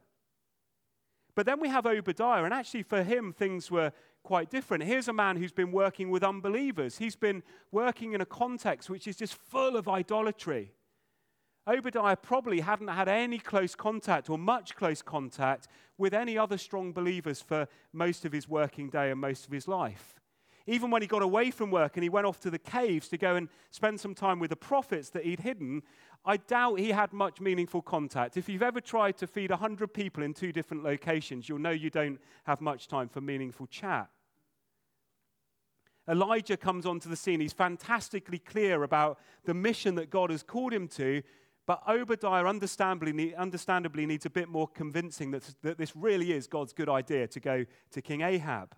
But 1.33 1.45
then 1.45 1.59
we 1.59 1.69
have 1.69 1.85
Obadiah, 1.85 2.43
and 2.43 2.53
actually 2.53 2.83
for 2.83 3.03
him, 3.03 3.33
things 3.33 3.69
were 3.69 3.91
quite 4.23 4.49
different. 4.49 4.83
Here's 4.83 5.07
a 5.07 5.13
man 5.13 5.37
who's 5.37 5.51
been 5.51 5.71
working 5.71 6.09
with 6.09 6.23
unbelievers, 6.23 6.97
he's 6.97 7.15
been 7.15 7.43
working 7.71 8.13
in 8.13 8.21
a 8.21 8.25
context 8.25 8.89
which 8.89 9.07
is 9.07 9.15
just 9.15 9.33
full 9.33 9.75
of 9.75 9.87
idolatry. 9.87 10.71
Obadiah 11.67 12.15
probably 12.15 12.59
hadn't 12.59 12.89
had 12.89 13.07
any 13.07 13.39
close 13.39 13.73
contact 13.73 14.29
or 14.29 14.37
much 14.37 14.75
close 14.75 15.01
contact 15.01 15.67
with 15.97 16.13
any 16.13 16.37
other 16.37 16.59
strong 16.59 16.93
believers 16.93 17.41
for 17.41 17.67
most 17.91 18.23
of 18.23 18.31
his 18.31 18.47
working 18.47 18.89
day 18.89 19.09
and 19.09 19.19
most 19.19 19.47
of 19.47 19.51
his 19.51 19.67
life. 19.67 20.19
Even 20.67 20.89
when 20.89 21.01
he 21.01 21.07
got 21.07 21.21
away 21.21 21.51
from 21.51 21.69
work 21.69 21.95
and 21.95 22.03
he 22.03 22.09
went 22.09 22.25
off 22.25 22.39
to 22.39 22.49
the 22.49 22.57
caves 22.57 23.07
to 23.09 23.17
go 23.17 23.35
and 23.35 23.49
spend 23.69 23.99
some 23.99 24.15
time 24.15 24.39
with 24.39 24.49
the 24.49 24.55
prophets 24.55 25.09
that 25.11 25.23
he'd 25.23 25.41
hidden, 25.41 25.83
I 26.25 26.37
doubt 26.37 26.79
he 26.79 26.89
had 26.89 27.13
much 27.13 27.39
meaningful 27.39 27.83
contact. 27.83 28.35
If 28.35 28.49
you've 28.49 28.63
ever 28.63 28.81
tried 28.81 29.17
to 29.17 29.27
feed 29.27 29.51
100 29.51 29.93
people 29.93 30.23
in 30.23 30.33
two 30.33 30.51
different 30.51 30.83
locations, 30.83 31.47
you'll 31.47 31.59
know 31.59 31.69
you 31.69 31.91
don't 31.91 32.19
have 32.45 32.61
much 32.61 32.87
time 32.87 33.09
for 33.09 33.21
meaningful 33.21 33.67
chat. 33.67 34.09
Elijah 36.07 36.57
comes 36.57 36.85
onto 36.85 37.09
the 37.09 37.15
scene. 37.15 37.39
He's 37.39 37.53
fantastically 37.53 38.39
clear 38.39 38.83
about 38.83 39.19
the 39.43 39.53
mission 39.53 39.95
that 39.95 40.09
God 40.09 40.31
has 40.31 40.43
called 40.43 40.73
him 40.73 40.87
to, 40.89 41.21
but 41.67 41.81
Obadiah 41.87 42.45
understandably, 42.45 43.35
understandably 43.35 44.05
needs 44.05 44.25
a 44.25 44.29
bit 44.29 44.49
more 44.49 44.67
convincing 44.67 45.31
that, 45.31 45.43
that 45.63 45.77
this 45.77 45.95
really 45.95 46.31
is 46.31 46.47
God's 46.47 46.73
good 46.73 46.89
idea 46.89 47.27
to 47.27 47.39
go 47.39 47.65
to 47.91 48.01
King 48.01 48.21
Ahab. 48.21 48.75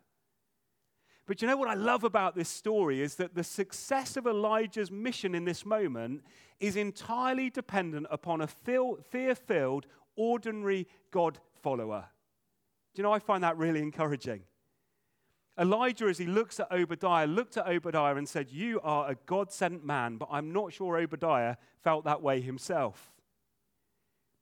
But 1.27 1.41
you 1.41 1.47
know 1.47 1.57
what 1.57 1.67
I 1.67 1.73
love 1.73 2.05
about 2.05 2.35
this 2.35 2.47
story 2.47 3.01
is 3.01 3.15
that 3.15 3.35
the 3.35 3.43
success 3.43 4.15
of 4.15 4.25
Elijah's 4.25 4.89
mission 4.89 5.35
in 5.35 5.43
this 5.43 5.65
moment 5.65 6.23
is 6.61 6.77
entirely 6.77 7.49
dependent 7.49 8.07
upon 8.09 8.39
a 8.39 8.47
fear 8.47 9.35
filled, 9.35 9.85
ordinary 10.15 10.87
God 11.11 11.39
follower. 11.61 12.05
Do 12.95 13.01
you 13.01 13.03
know, 13.03 13.11
I 13.11 13.19
find 13.19 13.43
that 13.43 13.57
really 13.57 13.81
encouraging. 13.81 14.43
Elijah, 15.59 16.05
as 16.05 16.17
he 16.17 16.25
looks 16.25 16.61
at 16.61 16.71
Obadiah, 16.71 17.27
looked 17.27 17.57
at 17.57 17.67
Obadiah 17.67 18.15
and 18.15 18.29
said, 18.29 18.49
You 18.49 18.79
are 18.81 19.11
a 19.11 19.15
God 19.25 19.51
sent 19.51 19.83
man, 19.83 20.17
but 20.17 20.29
I'm 20.31 20.53
not 20.53 20.71
sure 20.71 20.97
Obadiah 20.97 21.57
felt 21.83 22.05
that 22.05 22.21
way 22.21 22.39
himself. 22.39 23.11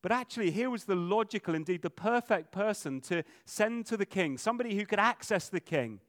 But 0.04 0.12
actually, 0.12 0.52
here 0.52 0.70
was 0.70 0.84
the 0.84 0.96
logical, 0.96 1.56
indeed 1.56 1.82
the 1.82 1.90
perfect 1.90 2.52
person 2.52 3.02
to 3.02 3.24
send 3.46 3.88
to 3.88 3.98
the 3.98 4.06
king, 4.06 4.38
somebody 4.38 4.76
who 4.76 4.86
could 4.86 5.00
access 5.00 5.50
the 5.50 5.60
king 5.60 6.00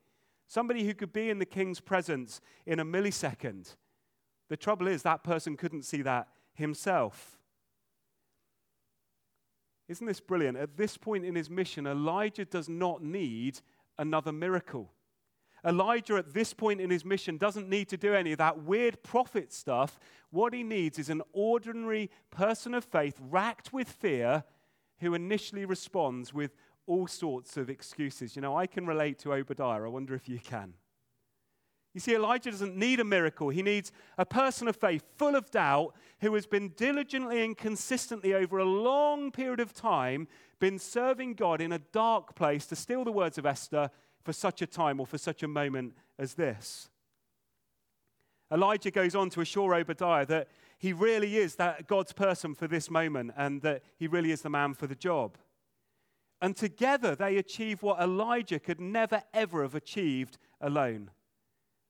Somebody 0.46 0.84
who 0.84 0.94
could 0.94 1.12
be 1.12 1.28
in 1.28 1.38
the 1.38 1.46
king's 1.46 1.80
presence 1.80 2.40
in 2.66 2.78
a 2.78 2.84
millisecond. 2.84 3.74
The 4.48 4.56
trouble 4.56 4.86
is, 4.86 5.02
that 5.02 5.24
person 5.24 5.56
couldn't 5.56 5.84
see 5.84 6.02
that 6.02 6.28
himself. 6.54 7.38
Isn't 9.88 10.06
this 10.06 10.20
brilliant? 10.20 10.56
At 10.56 10.76
this 10.76 10.96
point 10.96 11.24
in 11.24 11.34
his 11.34 11.50
mission, 11.50 11.86
Elijah 11.86 12.44
does 12.44 12.68
not 12.68 13.02
need 13.02 13.60
another 13.98 14.32
miracle. 14.32 14.92
Elijah, 15.64 16.14
at 16.14 16.32
this 16.32 16.52
point 16.54 16.80
in 16.80 16.90
his 16.90 17.04
mission, 17.04 17.38
doesn't 17.38 17.68
need 17.68 17.88
to 17.88 17.96
do 17.96 18.14
any 18.14 18.32
of 18.32 18.38
that 18.38 18.62
weird 18.62 19.02
prophet 19.02 19.52
stuff. 19.52 19.98
What 20.30 20.54
he 20.54 20.62
needs 20.62 20.98
is 20.98 21.08
an 21.08 21.22
ordinary 21.32 22.10
person 22.30 22.74
of 22.74 22.84
faith, 22.84 23.16
racked 23.20 23.72
with 23.72 23.88
fear, 23.88 24.44
who 25.00 25.14
initially 25.14 25.64
responds 25.64 26.32
with 26.32 26.54
all 26.86 27.06
sorts 27.06 27.56
of 27.56 27.68
excuses. 27.68 28.36
You 28.36 28.42
know, 28.42 28.56
I 28.56 28.66
can 28.66 28.86
relate 28.86 29.18
to 29.20 29.32
Obadiah. 29.32 29.84
I 29.84 29.88
wonder 29.88 30.14
if 30.14 30.28
you 30.28 30.38
can. 30.38 30.74
You 31.94 32.00
see, 32.00 32.14
Elijah 32.14 32.50
doesn't 32.50 32.76
need 32.76 33.00
a 33.00 33.04
miracle. 33.04 33.48
He 33.48 33.62
needs 33.62 33.90
a 34.18 34.26
person 34.26 34.68
of 34.68 34.76
faith, 34.76 35.02
full 35.16 35.34
of 35.34 35.50
doubt, 35.50 35.94
who 36.20 36.34
has 36.34 36.46
been 36.46 36.68
diligently 36.76 37.42
and 37.42 37.56
consistently 37.56 38.34
over 38.34 38.58
a 38.58 38.66
long 38.66 39.30
period 39.30 39.60
of 39.60 39.72
time 39.72 40.28
been 40.58 40.78
serving 40.78 41.34
God 41.34 41.60
in 41.60 41.72
a 41.72 41.78
dark 41.78 42.34
place, 42.34 42.66
to 42.66 42.76
steal 42.76 43.02
the 43.02 43.12
words 43.12 43.38
of 43.38 43.46
Esther, 43.46 43.90
for 44.22 44.32
such 44.32 44.60
a 44.60 44.66
time 44.66 45.00
or 45.00 45.06
for 45.06 45.16
such 45.16 45.42
a 45.42 45.48
moment 45.48 45.94
as 46.18 46.34
this. 46.34 46.90
Elijah 48.52 48.90
goes 48.90 49.14
on 49.14 49.30
to 49.30 49.40
assure 49.40 49.74
Obadiah 49.74 50.26
that 50.26 50.48
he 50.78 50.92
really 50.92 51.38
is 51.38 51.56
that 51.56 51.86
God's 51.86 52.12
person 52.12 52.54
for 52.54 52.68
this 52.68 52.90
moment 52.90 53.32
and 53.36 53.62
that 53.62 53.82
he 53.96 54.06
really 54.06 54.30
is 54.30 54.42
the 54.42 54.50
man 54.50 54.74
for 54.74 54.86
the 54.86 54.94
job. 54.94 55.38
And 56.40 56.56
together 56.56 57.14
they 57.14 57.36
achieve 57.36 57.82
what 57.82 58.00
Elijah 58.00 58.58
could 58.58 58.80
never, 58.80 59.22
ever 59.32 59.62
have 59.62 59.74
achieved 59.74 60.38
alone. 60.60 61.10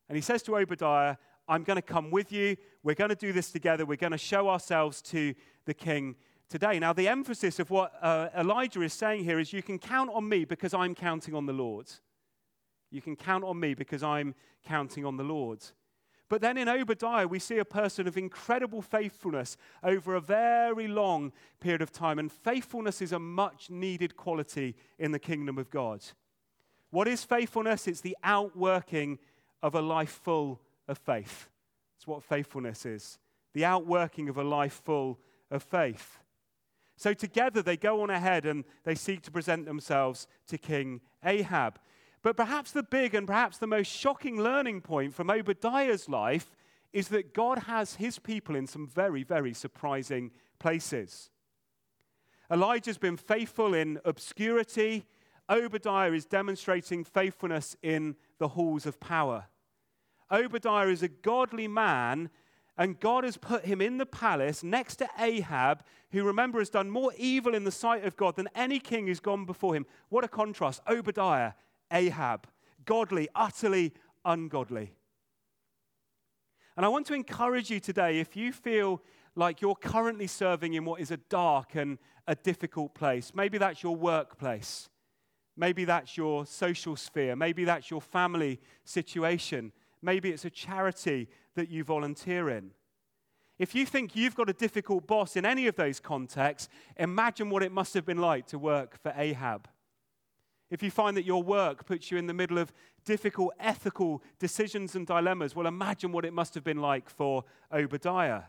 And 0.09 0.17
he 0.17 0.23
says 0.23 0.43
to 0.45 0.57
Obadiah, 0.57 1.17
I'm 1.49 1.63
going 1.63 1.77
to 1.77 1.83
come 1.83 2.11
with 2.11 2.33
you. 2.33 2.57
We're 2.83 2.95
going 2.95 3.11
to 3.11 3.17
do 3.17 3.33
this 3.33 3.51
together. 3.51 3.85
We're 3.85 3.97
going 3.97 4.13
to 4.13 4.19
show 4.19 4.49
ourselves 4.49 5.03
to 5.03 5.35
the 5.65 5.75
king 5.75 6.17
today. 6.49 6.79
Now, 6.79 6.93
the 6.93 7.09
emphasis 7.09 7.59
of 7.59 7.71
what 7.71 7.93
uh, 8.01 8.29
Elijah 8.37 8.83
is 8.83 8.93
saying 8.93 9.25
here 9.25 9.39
is 9.39 9.53
you 9.53 9.63
can 9.63 9.79
count 9.79 10.11
on 10.13 10.29
me 10.29 10.45
because 10.45 10.75
I'm 10.75 10.95
counting 10.95 11.35
on 11.35 11.47
the 11.47 11.53
Lord. 11.53 11.91
You 12.91 13.03
can 13.03 13.17
count 13.17 13.45
on 13.45 13.59
me 13.59 13.75
because 13.75 14.03
I'm 14.03 14.35
counting 14.65 15.05
on 15.05 15.17
the 15.17 15.25
Lord. 15.25 15.65
But 16.29 16.41
then 16.41 16.57
in 16.57 16.69
Obadiah, 16.69 17.29
we 17.29 17.39
see 17.39 17.59
a 17.59 17.65
person 17.65 18.09
of 18.09 18.17
incredible 18.17 18.83
faithfulness 18.83 19.57
over 19.83 20.15
a 20.15 20.21
very 20.21 20.89
long 20.89 21.33
period 21.61 21.83
of 21.83 21.93
time. 21.93 22.19
And 22.19 22.33
faithfulness 22.33 23.01
is 23.01 23.13
a 23.13 23.19
much 23.19 23.71
needed 23.71 24.17
quality 24.17 24.75
in 24.99 25.13
the 25.13 25.21
kingdom 25.21 25.57
of 25.57 25.71
God. 25.71 26.05
What 26.91 27.07
is 27.07 27.25
faithfulness? 27.25 27.87
It's 27.87 28.01
the 28.01 28.17
outworking 28.25 29.19
of 29.63 29.75
a 29.75 29.83
life 29.83 30.21
full 30.25 30.61
of 30.89 30.99
faith. 30.99 31.49
It's 31.97 32.07
what 32.07 32.23
faithfulness 32.23 32.85
is 32.85 33.19
the 33.57 33.65
outworking 33.65 34.29
of 34.29 34.37
a 34.37 34.45
life 34.45 34.83
full 34.85 35.19
of 35.51 35.63
faith. 35.63 36.19
So 36.95 37.15
together 37.15 37.63
they 37.63 37.79
go 37.79 38.03
on 38.03 38.11
ahead 38.11 38.45
and 38.45 38.65
they 38.85 38.95
seek 38.95 39.23
to 39.23 39.31
present 39.31 39.65
themselves 39.65 40.29
to 40.49 40.59
King 40.59 41.01
Ahab. 41.25 41.79
But 42.27 42.37
perhaps 42.37 42.73
the 42.73 42.83
big 42.83 43.15
and 43.15 43.25
perhaps 43.25 43.59
the 43.59 43.69
most 43.69 43.87
shocking 43.87 44.37
learning 44.37 44.81
point 44.81 45.15
from 45.15 45.31
Obadiah's 45.31 46.09
life 46.09 46.57
is 46.93 47.07
that 47.11 47.33
God 47.33 47.61
has 47.69 47.95
his 47.95 48.19
people 48.19 48.57
in 48.57 48.67
some 48.67 48.89
very, 48.89 49.23
very 49.23 49.55
surprising 49.55 50.33
places. 50.59 51.31
Elijah's 52.51 52.99
been 52.99 53.17
faithful 53.17 53.75
in 53.75 54.01
obscurity. 54.05 55.05
Obadiah 55.49 56.11
is 56.11 56.27
demonstrating 56.27 57.05
faithfulness 57.05 57.77
in 57.81 58.17
the 58.41 58.49
halls 58.49 58.87
of 58.87 58.99
power. 58.99 59.45
Obadiah 60.29 60.89
is 60.89 61.05
a 61.05 61.09
godly 61.09 61.69
man, 61.69 62.29
and 62.77 62.99
God 62.99 63.23
has 63.23 63.37
put 63.37 63.67
him 63.67 63.81
in 63.81 63.99
the 63.99 64.05
palace 64.05 64.65
next 64.65 64.97
to 64.97 65.09
Ahab, 65.17 65.85
who, 66.11 66.25
remember, 66.25 66.59
has 66.59 66.71
done 66.71 66.91
more 66.91 67.13
evil 67.17 67.55
in 67.55 67.63
the 67.63 67.71
sight 67.71 68.05
of 68.05 68.17
God 68.17 68.35
than 68.35 68.49
any 68.57 68.81
king 68.81 69.07
who's 69.07 69.21
gone 69.21 69.45
before 69.45 69.77
him. 69.77 69.87
What 70.09 70.25
a 70.25 70.29
contrast. 70.29 70.83
Obadiah, 70.89 71.53
Ahab, 71.91 72.47
godly, 72.85 73.29
utterly 73.35 73.93
ungodly. 74.25 74.93
And 76.77 76.85
I 76.85 76.89
want 76.89 77.07
to 77.07 77.15
encourage 77.15 77.71
you 77.71 77.81
today 77.81 78.21
if 78.21 78.37
you 78.37 78.53
feel 78.53 79.03
like 79.35 79.61
you're 79.61 79.77
currently 79.77 80.27
serving 80.27 80.75
in 80.75 80.85
what 80.85 81.01
is 81.01 81.11
a 81.11 81.17
dark 81.17 81.75
and 81.75 81.99
a 82.27 82.35
difficult 82.35 82.95
place, 82.95 83.33
maybe 83.35 83.59
that's 83.59 83.83
your 83.83 83.97
workplace, 83.97 84.89
maybe 85.57 85.85
that's 85.85 86.17
your 86.17 86.45
social 86.45 86.97
sphere, 86.97 87.37
maybe 87.37 87.65
that's 87.65 87.91
your 87.91 88.01
family 88.01 88.61
situation. 88.85 89.73
Maybe 90.03 90.31
it's 90.31 90.45
a 90.45 90.51
charity 90.51 91.29
that 91.55 91.69
you 91.69 91.83
volunteer 91.83 92.51
in. 92.51 92.71
If 93.59 93.75
you 93.75 93.87
think 93.87 94.15
you've 94.15 94.35
got 94.35 94.51
a 94.51 94.53
difficult 94.53 95.07
boss 95.07 95.35
in 95.35 95.47
any 95.47 95.67
of 95.67 95.77
those 95.77 95.99
contexts, 95.99 96.69
imagine 96.97 97.49
what 97.49 97.63
it 97.63 97.73
must 97.73 97.95
have 97.95 98.05
been 98.05 98.19
like 98.19 98.47
to 98.49 98.59
work 98.59 99.03
for 99.03 99.15
Ahab. 99.17 99.67
If 100.71 100.83
you 100.83 100.91
find 100.91 101.17
that 101.17 101.25
your 101.25 101.43
work 101.43 101.87
puts 101.87 102.11
you 102.11 102.19
in 102.19 102.27
the 102.27 102.35
middle 102.35 102.59
of 102.59 102.73
difficult 103.05 103.55
ethical 103.61 104.23
decisions 104.39 104.97
and 104.97 105.07
dilemmas, 105.07 105.55
well, 105.55 105.67
imagine 105.67 106.11
what 106.11 106.25
it 106.25 106.33
must 106.33 106.55
have 106.55 106.65
been 106.65 106.81
like 106.81 107.09
for 107.09 107.45
Obadiah. 107.73 108.43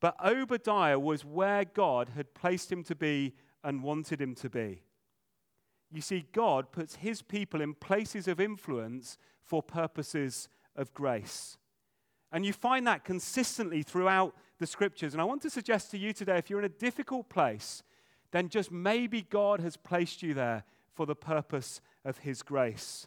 But 0.00 0.16
Obadiah 0.24 0.98
was 0.98 1.24
where 1.24 1.64
God 1.64 2.10
had 2.16 2.34
placed 2.34 2.72
him 2.72 2.82
to 2.84 2.94
be 2.94 3.34
and 3.62 3.82
wanted 3.82 4.20
him 4.20 4.34
to 4.36 4.50
be. 4.50 4.82
You 5.90 6.00
see, 6.00 6.26
God 6.32 6.72
puts 6.72 6.96
his 6.96 7.22
people 7.22 7.60
in 7.60 7.74
places 7.74 8.26
of 8.26 8.40
influence 8.40 9.16
for 9.42 9.62
purposes 9.62 10.48
of 10.74 10.92
grace. 10.92 11.56
And 12.32 12.44
you 12.44 12.52
find 12.52 12.86
that 12.86 13.04
consistently 13.04 13.82
throughout 13.82 14.34
the 14.58 14.66
scriptures. 14.66 15.14
And 15.14 15.20
I 15.20 15.24
want 15.24 15.42
to 15.42 15.50
suggest 15.50 15.90
to 15.92 15.98
you 15.98 16.12
today 16.12 16.36
if 16.36 16.50
you're 16.50 16.58
in 16.58 16.64
a 16.64 16.68
difficult 16.68 17.28
place, 17.28 17.82
then 18.34 18.48
just 18.48 18.72
maybe 18.72 19.22
God 19.22 19.60
has 19.60 19.76
placed 19.76 20.20
you 20.20 20.34
there 20.34 20.64
for 20.92 21.06
the 21.06 21.14
purpose 21.14 21.80
of 22.04 22.18
his 22.18 22.42
grace. 22.42 23.06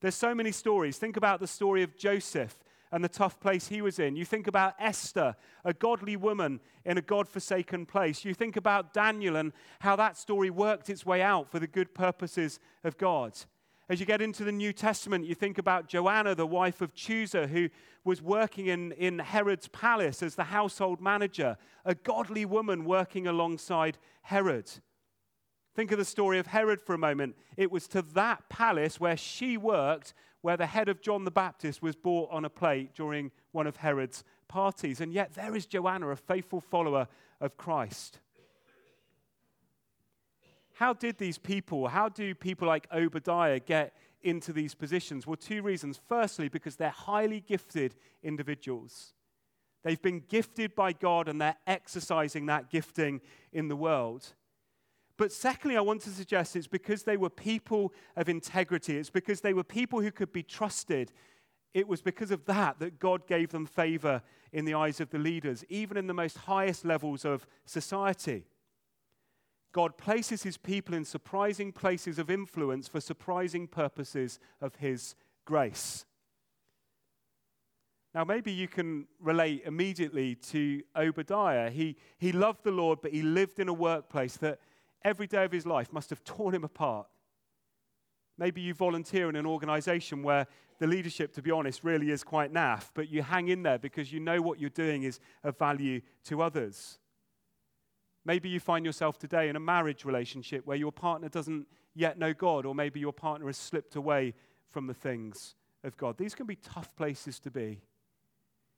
There's 0.00 0.14
so 0.14 0.34
many 0.34 0.52
stories. 0.52 0.96
Think 0.96 1.18
about 1.18 1.38
the 1.38 1.46
story 1.46 1.82
of 1.82 1.98
Joseph 1.98 2.56
and 2.90 3.04
the 3.04 3.10
tough 3.10 3.38
place 3.38 3.68
he 3.68 3.82
was 3.82 3.98
in. 3.98 4.16
You 4.16 4.24
think 4.24 4.46
about 4.46 4.72
Esther, 4.78 5.36
a 5.66 5.74
godly 5.74 6.16
woman 6.16 6.60
in 6.86 6.96
a 6.96 7.02
God 7.02 7.28
forsaken 7.28 7.84
place. 7.84 8.24
You 8.24 8.32
think 8.32 8.56
about 8.56 8.94
Daniel 8.94 9.36
and 9.36 9.52
how 9.80 9.96
that 9.96 10.16
story 10.16 10.48
worked 10.48 10.88
its 10.88 11.04
way 11.04 11.20
out 11.20 11.50
for 11.50 11.58
the 11.58 11.66
good 11.66 11.92
purposes 11.92 12.58
of 12.84 12.96
God. 12.96 13.34
As 13.88 14.00
you 14.00 14.06
get 14.06 14.20
into 14.20 14.42
the 14.42 14.50
New 14.50 14.72
Testament, 14.72 15.26
you 15.26 15.34
think 15.36 15.58
about 15.58 15.86
Joanna, 15.86 16.34
the 16.34 16.46
wife 16.46 16.80
of 16.80 16.92
Chuza, 16.92 17.48
who 17.48 17.68
was 18.04 18.20
working 18.20 18.66
in, 18.66 18.90
in 18.92 19.20
Herod's 19.20 19.68
palace 19.68 20.22
as 20.22 20.34
the 20.34 20.44
household 20.44 21.00
manager, 21.00 21.56
a 21.84 21.94
godly 21.94 22.44
woman 22.44 22.84
working 22.84 23.28
alongside 23.28 23.96
Herod. 24.22 24.68
Think 25.76 25.92
of 25.92 25.98
the 25.98 26.04
story 26.04 26.38
of 26.40 26.48
Herod 26.48 26.80
for 26.80 26.94
a 26.94 26.98
moment. 26.98 27.36
It 27.56 27.70
was 27.70 27.86
to 27.88 28.02
that 28.02 28.48
palace 28.48 28.98
where 28.98 29.16
she 29.16 29.56
worked 29.56 30.14
where 30.40 30.56
the 30.56 30.66
head 30.66 30.88
of 30.88 31.00
John 31.00 31.24
the 31.24 31.30
Baptist 31.30 31.82
was 31.82 31.96
brought 31.96 32.30
on 32.30 32.44
a 32.44 32.50
plate 32.50 32.94
during 32.94 33.32
one 33.52 33.66
of 33.66 33.76
Herod's 33.76 34.22
parties. 34.48 35.00
And 35.00 35.12
yet 35.12 35.34
there 35.34 35.56
is 35.56 35.66
Joanna, 35.66 36.08
a 36.10 36.16
faithful 36.16 36.60
follower 36.60 37.08
of 37.40 37.56
Christ. 37.56 38.20
How 40.76 40.92
did 40.92 41.16
these 41.16 41.38
people, 41.38 41.88
how 41.88 42.10
do 42.10 42.34
people 42.34 42.68
like 42.68 42.86
Obadiah 42.92 43.60
get 43.60 43.94
into 44.20 44.52
these 44.52 44.74
positions? 44.74 45.26
Well, 45.26 45.36
two 45.36 45.62
reasons. 45.62 45.98
Firstly, 46.06 46.50
because 46.50 46.76
they're 46.76 46.90
highly 46.90 47.40
gifted 47.40 47.94
individuals. 48.22 49.14
They've 49.84 50.00
been 50.02 50.22
gifted 50.28 50.74
by 50.74 50.92
God 50.92 51.28
and 51.28 51.40
they're 51.40 51.56
exercising 51.66 52.44
that 52.46 52.68
gifting 52.68 53.22
in 53.54 53.68
the 53.68 53.76
world. 53.76 54.34
But 55.16 55.32
secondly, 55.32 55.78
I 55.78 55.80
want 55.80 56.02
to 56.02 56.10
suggest 56.10 56.54
it's 56.56 56.66
because 56.66 57.04
they 57.04 57.16
were 57.16 57.30
people 57.30 57.94
of 58.14 58.28
integrity. 58.28 58.98
It's 58.98 59.08
because 59.08 59.40
they 59.40 59.54
were 59.54 59.64
people 59.64 60.02
who 60.02 60.12
could 60.12 60.30
be 60.30 60.42
trusted. 60.42 61.10
It 61.72 61.88
was 61.88 62.02
because 62.02 62.30
of 62.30 62.44
that 62.44 62.80
that 62.80 62.98
God 62.98 63.26
gave 63.26 63.48
them 63.48 63.64
favor 63.64 64.20
in 64.52 64.66
the 64.66 64.74
eyes 64.74 65.00
of 65.00 65.08
the 65.08 65.18
leaders, 65.18 65.64
even 65.70 65.96
in 65.96 66.06
the 66.06 66.12
most 66.12 66.36
highest 66.36 66.84
levels 66.84 67.24
of 67.24 67.46
society. 67.64 68.44
God 69.76 69.98
places 69.98 70.42
his 70.42 70.56
people 70.56 70.94
in 70.94 71.04
surprising 71.04 71.70
places 71.70 72.18
of 72.18 72.30
influence 72.30 72.88
for 72.88 72.98
surprising 72.98 73.68
purposes 73.68 74.38
of 74.62 74.76
his 74.76 75.14
grace. 75.44 76.06
Now, 78.14 78.24
maybe 78.24 78.52
you 78.52 78.68
can 78.68 79.06
relate 79.20 79.64
immediately 79.66 80.36
to 80.36 80.82
Obadiah. 80.96 81.68
He, 81.68 81.96
he 82.16 82.32
loved 82.32 82.64
the 82.64 82.70
Lord, 82.70 83.00
but 83.02 83.12
he 83.12 83.20
lived 83.20 83.58
in 83.58 83.68
a 83.68 83.72
workplace 83.74 84.38
that 84.38 84.60
every 85.04 85.26
day 85.26 85.44
of 85.44 85.52
his 85.52 85.66
life 85.66 85.92
must 85.92 86.08
have 86.08 86.24
torn 86.24 86.54
him 86.54 86.64
apart. 86.64 87.06
Maybe 88.38 88.62
you 88.62 88.72
volunteer 88.72 89.28
in 89.28 89.36
an 89.36 89.44
organization 89.44 90.22
where 90.22 90.46
the 90.78 90.86
leadership, 90.86 91.34
to 91.34 91.42
be 91.42 91.50
honest, 91.50 91.84
really 91.84 92.10
is 92.10 92.24
quite 92.24 92.50
naff, 92.50 92.88
but 92.94 93.10
you 93.10 93.20
hang 93.20 93.48
in 93.48 93.62
there 93.62 93.78
because 93.78 94.10
you 94.10 94.20
know 94.20 94.40
what 94.40 94.58
you're 94.58 94.70
doing 94.70 95.02
is 95.02 95.20
of 95.44 95.58
value 95.58 96.00
to 96.24 96.40
others. 96.40 96.98
Maybe 98.26 98.48
you 98.48 98.58
find 98.58 98.84
yourself 98.84 99.20
today 99.20 99.48
in 99.48 99.54
a 99.54 99.60
marriage 99.60 100.04
relationship 100.04 100.66
where 100.66 100.76
your 100.76 100.90
partner 100.90 101.28
doesn't 101.28 101.68
yet 101.94 102.18
know 102.18 102.34
God, 102.34 102.66
or 102.66 102.74
maybe 102.74 102.98
your 102.98 103.12
partner 103.12 103.46
has 103.46 103.56
slipped 103.56 103.94
away 103.94 104.34
from 104.68 104.88
the 104.88 104.94
things 104.94 105.54
of 105.84 105.96
God. 105.96 106.18
These 106.18 106.34
can 106.34 106.44
be 106.44 106.56
tough 106.56 106.94
places 106.96 107.38
to 107.38 107.52
be. 107.52 107.82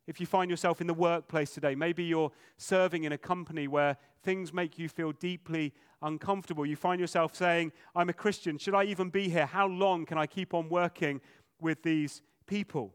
If 0.06 0.20
you 0.20 0.26
find 0.26 0.50
yourself 0.50 0.82
in 0.82 0.86
the 0.86 0.92
workplace 0.92 1.54
today, 1.54 1.74
maybe 1.74 2.04
you're 2.04 2.30
serving 2.58 3.04
in 3.04 3.12
a 3.12 3.18
company 3.18 3.68
where 3.68 3.96
things 4.22 4.52
make 4.52 4.78
you 4.78 4.86
feel 4.86 5.12
deeply 5.12 5.72
uncomfortable. 6.02 6.66
You 6.66 6.76
find 6.76 7.00
yourself 7.00 7.34
saying, 7.34 7.72
I'm 7.94 8.10
a 8.10 8.14
Christian. 8.14 8.58
Should 8.58 8.74
I 8.74 8.84
even 8.84 9.08
be 9.08 9.30
here? 9.30 9.46
How 9.46 9.66
long 9.66 10.04
can 10.04 10.18
I 10.18 10.26
keep 10.26 10.52
on 10.52 10.68
working 10.68 11.22
with 11.58 11.82
these 11.82 12.20
people? 12.46 12.94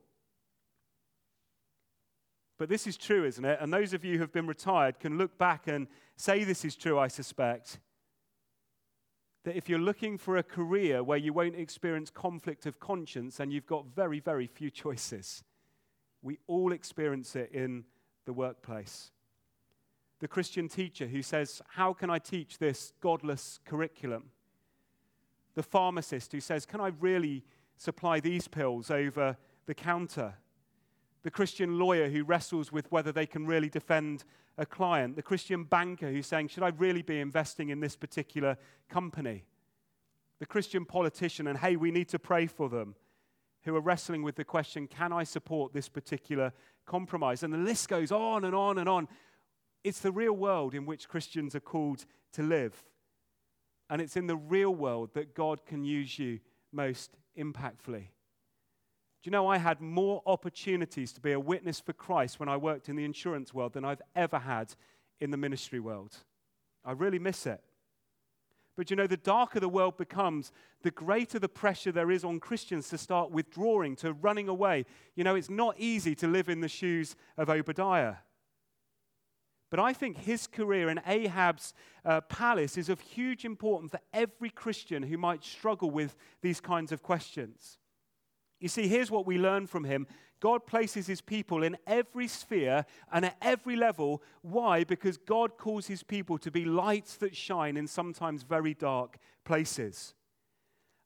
But 2.58 2.70
this 2.70 2.86
is 2.86 2.98
true, 2.98 3.26
isn't 3.26 3.44
it? 3.44 3.58
And 3.60 3.74
those 3.74 3.94
of 3.94 4.06
you 4.06 4.14
who 4.14 4.22
have 4.22 4.32
been 4.32 4.48
retired 4.48 5.00
can 5.00 5.18
look 5.18 5.38
back 5.38 5.68
and 5.68 5.88
say 6.16 6.44
this 6.44 6.64
is 6.64 6.76
true, 6.76 7.00
I 7.00 7.08
suspect. 7.08 7.80
That 9.44 9.58
if 9.58 9.68
you're 9.68 9.80
looking 9.80 10.18
for 10.18 10.38
a 10.38 10.44
career 10.44 11.04
where 11.04 11.18
you 11.18 11.34
won't 11.34 11.56
experience 11.56 12.10
conflict 12.10 12.66
of 12.66 12.80
conscience, 12.80 13.38
then 13.38 13.52
you've 13.52 13.66
got 13.66 13.88
very, 13.88 14.20
very 14.20 14.48
few 14.48 14.70
choices. 14.70 15.44
We 16.22 16.38
all 16.48 16.72
experience 16.72 17.36
it 17.36 17.52
in 17.52 17.86
the 18.26 18.34
workplace. 18.34 19.12
The 20.20 20.28
Christian 20.30 20.70
teacher 20.70 21.08
who 21.08 21.22
says, 21.22 21.62
How 21.70 21.92
can 21.92 22.10
I 22.10 22.20
teach 22.20 22.58
this 22.58 22.94
godless 23.02 23.60
curriculum? 23.66 24.30
The 25.56 25.64
pharmacist 25.64 26.32
who 26.32 26.40
says, 26.40 26.66
Can 26.66 26.80
I 26.80 26.92
really 27.00 27.44
supply 27.76 28.22
these 28.22 28.48
pills 28.48 28.90
over 28.90 29.36
the 29.66 29.74
counter? 29.74 30.36
The 31.24 31.32
Christian 31.32 31.80
lawyer 31.80 32.10
who 32.10 32.24
wrestles 32.24 32.72
with 32.72 32.92
whether 32.92 33.12
they 33.12 33.26
can 33.26 33.46
really 33.46 33.70
defend 33.70 34.26
a 34.58 34.66
client, 34.66 35.16
the 35.16 35.24
Christian 35.24 35.64
banker 35.64 36.12
who's 36.12 36.28
saying, 36.28 36.50
Should 36.50 36.64
I 36.64 36.70
really 36.70 37.02
be 37.02 37.20
investing 37.20 37.70
in 37.70 37.80
this 37.80 37.96
particular 37.96 38.58
company? 38.90 39.46
The 40.40 40.46
Christian 40.46 40.86
politician, 40.86 41.48
and 41.48 41.58
hey, 41.58 41.76
we 41.76 41.92
need 41.92 42.10
to 42.10 42.20
pray 42.20 42.48
for 42.48 42.70
them. 42.70 42.96
who 43.64 43.76
are 43.76 43.82
wrestling 43.82 44.24
with 44.24 44.36
the 44.36 44.44
question 44.44 44.88
can 44.88 45.14
I 45.14 45.24
support 45.24 45.74
this 45.74 45.88
particular 45.88 46.52
compromise? 46.86 47.44
And 47.44 47.54
the 47.54 47.58
list 47.58 47.88
goes 47.88 48.12
on 48.12 48.44
and 48.44 48.54
on 48.54 48.78
and 48.78 48.90
on. 48.90 49.08
It's 49.84 50.00
the 50.00 50.12
real 50.12 50.34
world 50.34 50.76
in 50.76 50.86
which 50.86 51.08
Christians 51.08 51.56
are 51.56 51.62
called 51.62 52.06
to 52.34 52.44
live. 52.44 52.84
And 53.90 54.02
it's 54.02 54.18
in 54.18 54.28
the 54.28 54.36
real 54.36 54.74
world 54.74 55.14
that 55.14 55.34
God 55.34 55.66
can 55.66 55.84
use 55.84 56.20
you 56.20 56.40
most 56.72 57.16
impactfully. 57.38 58.08
Do 59.24 59.30
you 59.30 59.32
know 59.32 59.48
I 59.48 59.58
had 59.58 59.80
more 59.80 60.22
opportunities 60.26 61.14
to 61.14 61.22
be 61.22 61.32
a 61.32 61.40
witness 61.40 61.80
for 61.80 61.94
Christ 61.94 62.42
when 62.42 62.50
I 62.50 62.58
worked 62.58 62.90
in 62.90 62.98
the 62.98 63.06
insurance 63.06 63.54
world 63.54 63.72
than 63.72 63.86
I've 63.86 64.02
ever 64.18 64.38
had 64.38 64.76
in 65.22 65.32
the 65.32 65.38
ministry 65.38 65.80
world? 65.80 66.18
I 66.84 66.92
really 66.92 67.20
miss 67.20 67.46
it. 67.46 67.62
But 68.76 68.90
you 68.90 68.98
know, 68.98 69.08
the 69.08 69.16
darker 69.16 69.62
the 69.62 69.70
world 69.70 69.96
becomes, 69.96 70.52
the 70.82 70.92
greater 70.92 71.40
the 71.40 71.48
pressure 71.48 71.94
there 71.94 72.12
is 72.12 72.26
on 72.26 72.42
Christians 72.42 72.90
to 72.90 72.98
start 72.98 73.32
withdrawing, 73.32 73.96
to 73.98 74.12
running 74.12 74.50
away. 74.50 74.86
You 75.16 75.24
know, 75.24 75.36
it's 75.36 75.50
not 75.50 75.80
easy 75.80 76.16
to 76.16 76.28
live 76.28 76.50
in 76.50 76.60
the 76.60 76.68
shoes 76.68 77.16
of 77.38 77.50
Obadiah. 77.50 78.16
But 79.70 79.80
I 79.80 79.94
think 79.94 80.18
his 80.18 80.48
career 80.48 80.90
in 80.90 81.00
Ahab's 81.08 81.74
uh, 82.04 82.20
palace 82.22 82.78
is 82.78 82.90
of 82.90 83.00
huge 83.00 83.46
importance 83.46 83.92
for 83.92 84.02
every 84.14 84.50
Christian 84.50 85.04
who 85.04 85.18
might 85.18 85.46
struggle 85.46 85.92
with 85.92 86.18
these 86.42 86.60
kinds 86.60 86.92
of 86.92 87.02
questions. 87.02 87.78
You 88.64 88.70
see, 88.70 88.88
here's 88.88 89.12
what 89.12 89.28
we 89.28 89.38
learn 89.38 89.68
from 89.68 89.84
him 89.84 90.08
God 90.40 90.66
places 90.66 91.06
his 91.06 91.20
people 91.20 91.64
in 91.64 91.76
every 91.86 92.30
sphere 92.30 92.86
and 93.12 93.26
at 93.26 93.36
every 93.42 93.76
level. 93.76 94.24
Why? 94.42 94.86
Because 94.86 95.18
God 95.18 95.58
calls 95.58 95.88
his 95.88 96.02
people 96.02 96.38
to 96.38 96.50
be 96.50 96.64
lights 96.64 97.18
that 97.18 97.36
shine 97.36 97.76
in 97.76 97.88
sometimes 97.88 98.44
very 98.44 98.74
dark 98.74 99.18
places. 99.44 100.14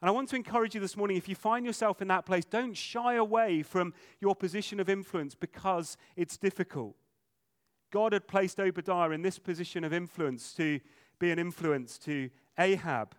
And 0.04 0.08
I 0.08 0.12
want 0.12 0.30
to 0.30 0.36
encourage 0.36 0.76
you 0.76 0.82
this 0.82 0.96
morning 0.96 1.18
if 1.18 1.28
you 1.28 1.34
find 1.34 1.66
yourself 1.66 2.00
in 2.00 2.08
that 2.10 2.28
place, 2.28 2.46
don't 2.46 2.78
shy 2.78 3.16
away 3.16 3.64
from 3.64 3.96
your 4.22 4.36
position 4.36 4.80
of 4.80 4.88
influence 4.88 5.34
because 5.34 5.98
it's 6.16 6.38
difficult. 6.38 6.96
God 7.92 8.14
had 8.14 8.28
placed 8.28 8.60
Obadiah 8.60 9.10
in 9.10 9.24
this 9.24 9.40
position 9.40 9.84
of 9.84 9.94
influence 9.94 10.54
to 10.54 10.80
be 11.18 11.32
an 11.32 11.40
influence 11.40 11.98
to 12.00 12.30
Ahab. 12.60 13.16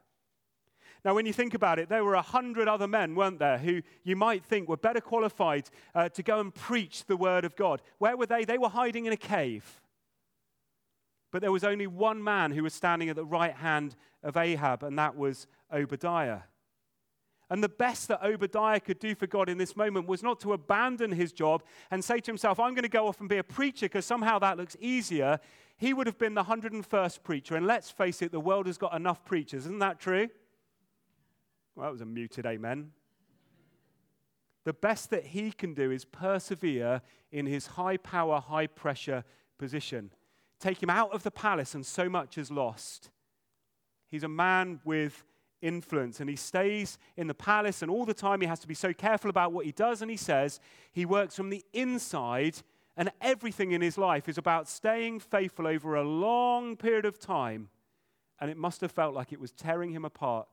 Now, 1.09 1.14
when 1.14 1.25
you 1.25 1.33
think 1.33 1.55
about 1.55 1.79
it, 1.79 1.88
there 1.88 2.05
were 2.05 2.16
a 2.16 2.21
hundred 2.21 2.68
other 2.68 2.87
men, 2.87 3.14
weren't 3.14 3.38
there, 3.38 3.57
who 3.57 3.81
you 4.05 4.14
might 4.14 4.44
think 4.44 4.68
were 4.68 4.77
better 4.77 5.01
qualified 5.01 5.71
uh, 5.94 6.11
to 6.11 6.23
go 6.23 6.38
and 6.38 6.55
preach 6.55 7.07
the 7.07 7.16
word 7.16 7.47
of 7.47 7.57
God. 7.57 7.81
Where 7.97 8.14
were 8.14 8.27
they? 8.27 8.44
They 8.44 8.59
were 8.59 8.68
hiding 8.68 9.07
in 9.07 9.14
a 9.14 9.16
cave. 9.16 9.81
But 11.33 11.40
there 11.40 11.51
was 11.51 11.64
only 11.64 11.87
one 11.87 12.23
man 12.23 12.53
who 12.53 12.62
was 12.62 12.75
standing 12.75 13.09
at 13.09 13.16
the 13.16 13.25
right 13.25 13.55
hand 13.55 13.97
of 14.23 14.37
Ahab, 14.37 14.83
and 14.83 14.99
that 14.99 15.16
was 15.16 15.47
Obadiah. 15.73 16.40
And 17.49 17.64
the 17.64 17.71
best 17.71 18.09
that 18.09 18.23
Obadiah 18.23 18.79
could 18.79 18.99
do 18.99 19.14
for 19.14 19.27
God 19.27 19.49
in 19.49 19.57
this 19.57 19.77
moment 19.77 20.09
was 20.09 20.23
not 20.23 20.40
to 20.40 20.53
abandon 20.53 21.12
his 21.12 21.33
job 21.33 21.62
and 21.90 22.05
say 22.05 22.18
to 22.18 22.31
himself, 22.31 22.61
I'm 22.61 22.75
going 22.75 22.83
to 22.83 22.90
go 22.90 23.09
off 23.09 23.21
and 23.21 23.31
be 23.31 23.38
a 23.38 23.42
preacher 23.42 23.87
because 23.87 24.05
somehow 24.05 24.38
that 24.40 24.59
looks 24.59 24.77
easier. 24.79 25.40
He 25.79 25.94
would 25.94 26.07
have 26.07 26.18
been 26.18 26.35
the 26.35 26.44
101st 26.44 27.23
preacher. 27.23 27.57
And 27.57 27.66
let's 27.66 27.90
face 27.90 28.21
it, 28.21 28.31
the 28.31 28.38
world 28.40 28.66
has 28.66 28.77
got 28.77 28.94
enough 28.94 29.25
preachers. 29.25 29.64
Isn't 29.64 29.79
that 29.79 29.99
true? 29.99 30.29
Well, 31.79 31.87
that 31.87 31.93
was 31.93 32.01
a 32.01 32.07
muted 32.07 32.45
amen. 32.45 32.91
The 34.64 34.73
best 34.73 35.11
that 35.11 35.27
he 35.27 35.53
can 35.53 35.75
do 35.75 35.93
is 35.93 36.05
persevere 36.05 37.03
in 37.31 37.47
his 37.47 37.69
high 37.69 37.99
power, 37.99 38.41
high 38.41 38.67
pressure 38.67 39.23
position. 39.59 40.11
Take 40.59 40.83
him 40.83 40.91
out 40.91 41.12
of 41.12 41.23
the 41.23 41.31
palace, 41.31 41.77
and 41.77 41.87
so 41.87 42.09
much 42.09 42.37
is 42.37 42.51
lost. 42.51 43.11
He's 44.11 44.25
a 44.25 44.29
man 44.29 44.81
with 44.85 45.25
influence, 45.62 46.19
and 46.19 46.29
he 46.29 46.35
stays 46.35 46.99
in 47.17 47.29
the 47.29 47.35
palace, 47.35 47.81
and 47.81 47.93
all 47.93 48.05
the 48.05 48.12
time 48.12 48.41
he 48.41 48.49
has 48.49 48.59
to 48.59 48.67
be 48.67 48.75
so 48.75 48.93
careful 48.93 49.31
about 49.31 49.53
what 49.53 49.64
he 49.64 49.71
does 49.71 50.03
and 50.03 50.11
he 50.11 50.17
says. 50.17 50.59
He 50.91 51.07
works 51.07 51.37
from 51.37 51.49
the 51.49 51.64
inside, 51.73 52.57
and 52.97 53.12
everything 53.21 53.71
in 53.71 53.83
his 53.83 53.97
life 53.97 54.29
is 54.29 54.37
about 54.37 54.67
staying 54.69 55.21
faithful 55.21 55.69
over 55.69 55.95
a 55.95 56.03
long 56.03 56.75
period 56.77 57.05
of 57.05 57.21
time. 57.21 57.69
And 58.41 58.51
it 58.51 58.57
must 58.57 58.81
have 58.81 58.91
felt 58.91 59.14
like 59.14 59.33
it 59.33 59.38
was 59.38 59.53
tearing 59.53 59.93
him 59.93 60.05
apart 60.05 60.49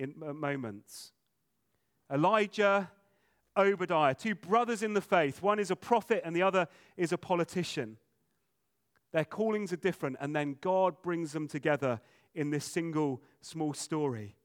in 0.00 0.14
uh, 0.26 0.32
moments. 0.32 1.12
Elijah, 2.12 2.90
Obadiah, 3.56 4.14
two 4.14 4.34
brothers 4.34 4.82
in 4.82 4.94
the 4.94 5.00
faith. 5.00 5.42
One 5.42 5.58
is 5.58 5.70
a 5.70 5.76
prophet 5.76 6.22
and 6.24 6.34
the 6.34 6.42
other 6.42 6.66
is 6.96 7.12
a 7.12 7.18
politician. 7.18 7.98
Their 9.12 9.24
callings 9.24 9.72
are 9.72 9.76
different, 9.76 10.16
and 10.20 10.34
then 10.34 10.56
God 10.60 11.02
brings 11.02 11.32
them 11.32 11.48
together 11.48 12.00
in 12.34 12.50
this 12.50 12.64
single 12.64 13.20
small 13.40 13.74
story. 13.74 14.36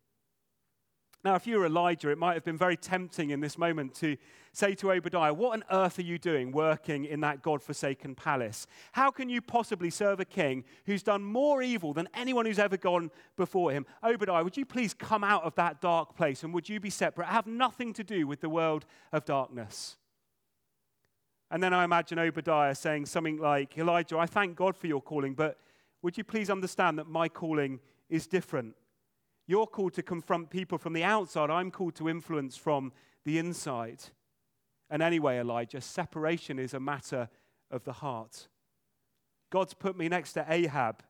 Now, 1.25 1.33
if 1.33 1.47
you 1.47 1.57
were 1.57 1.65
Elijah, 1.65 2.11
it 2.11 2.19
might 2.19 2.35
have 2.35 2.43
been 2.43 2.55
very 2.55 2.77
tempting 2.77 3.31
in 3.31 3.39
this 3.39 3.57
moment 3.57 3.95
to 3.95 4.15
say 4.53 4.75
to 4.75 4.91
Obadiah, 4.91 5.33
What 5.33 5.53
on 5.53 5.63
earth 5.71 5.97
are 5.97 6.03
you 6.03 6.19
doing 6.19 6.51
working 6.51 7.03
in 7.03 7.21
that 7.21 7.41
God 7.41 7.63
forsaken 7.63 8.13
palace? 8.13 8.67
How 8.91 9.09
can 9.09 9.27
you 9.27 9.41
possibly 9.41 9.89
serve 9.89 10.19
a 10.19 10.25
king 10.25 10.63
who's 10.85 11.01
done 11.01 11.23
more 11.23 11.63
evil 11.63 11.93
than 11.93 12.07
anyone 12.13 12.45
who's 12.45 12.59
ever 12.59 12.77
gone 12.77 13.09
before 13.37 13.71
him? 13.71 13.87
Obadiah, 14.03 14.43
would 14.43 14.55
you 14.55 14.67
please 14.67 14.93
come 14.93 15.23
out 15.23 15.43
of 15.43 15.55
that 15.55 15.81
dark 15.81 16.15
place 16.15 16.43
and 16.43 16.53
would 16.53 16.69
you 16.69 16.79
be 16.79 16.91
separate? 16.91 17.25
Have 17.25 17.47
nothing 17.47 17.91
to 17.93 18.03
do 18.03 18.27
with 18.27 18.41
the 18.41 18.49
world 18.49 18.85
of 19.11 19.25
darkness. 19.25 19.97
And 21.49 21.63
then 21.63 21.73
I 21.73 21.85
imagine 21.85 22.19
Obadiah 22.19 22.75
saying 22.75 23.07
something 23.07 23.37
like, 23.37 23.75
Elijah, 23.79 24.19
I 24.19 24.27
thank 24.27 24.55
God 24.55 24.77
for 24.77 24.85
your 24.85 25.01
calling, 25.01 25.33
but 25.33 25.57
would 26.03 26.19
you 26.19 26.23
please 26.23 26.51
understand 26.51 26.99
that 26.99 27.07
my 27.07 27.27
calling 27.29 27.79
is 28.09 28.27
different? 28.27 28.75
You're 29.47 29.67
called 29.67 29.93
to 29.93 30.03
confront 30.03 30.49
people 30.49 30.77
from 30.77 30.93
the 30.93 31.03
outside. 31.03 31.49
I'm 31.49 31.71
called 31.71 31.95
to 31.95 32.09
influence 32.09 32.57
from 32.57 32.91
the 33.23 33.37
inside. 33.37 34.03
And 34.89 35.01
anyway, 35.01 35.39
Elijah, 35.39 35.81
separation 35.81 36.59
is 36.59 36.73
a 36.73 36.79
matter 36.79 37.29
of 37.71 37.83
the 37.83 37.93
heart. 37.93 38.47
God's 39.51 39.73
put 39.73 39.97
me 39.97 40.09
next 40.09 40.33
to 40.33 40.45
Ahab, 40.47 41.03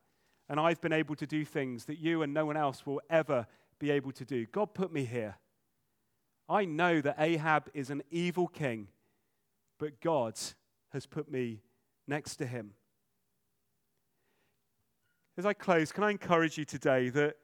and 0.50 0.60
I've 0.60 0.82
been 0.82 0.94
able 0.94 1.16
to 1.16 1.26
do 1.26 1.46
things 1.46 1.86
that 1.86 1.98
you 1.98 2.22
and 2.22 2.34
no 2.34 2.46
one 2.46 2.58
else 2.58 2.86
will 2.86 3.02
ever 3.10 3.48
be 3.80 3.92
able 3.92 4.12
to 4.14 4.26
do. 4.26 4.46
God 4.48 4.74
put 4.74 4.92
me 4.92 5.06
here. 5.06 5.36
I 6.48 6.66
know 6.66 7.02
that 7.02 7.16
Ahab 7.18 7.70
is 7.74 7.90
an 7.90 8.04
evil 8.12 8.48
king, 8.48 8.88
but 9.80 10.00
God 10.00 10.40
has 10.90 11.06
put 11.06 11.30
me 11.30 11.62
next 12.08 12.36
to 12.38 12.46
him. 12.46 12.74
As 15.38 15.46
I 15.46 15.54
close, 15.54 15.92
can 15.92 16.04
I 16.04 16.12
encourage 16.12 16.58
you 16.58 16.66
today 16.66 17.10
that 17.10 17.36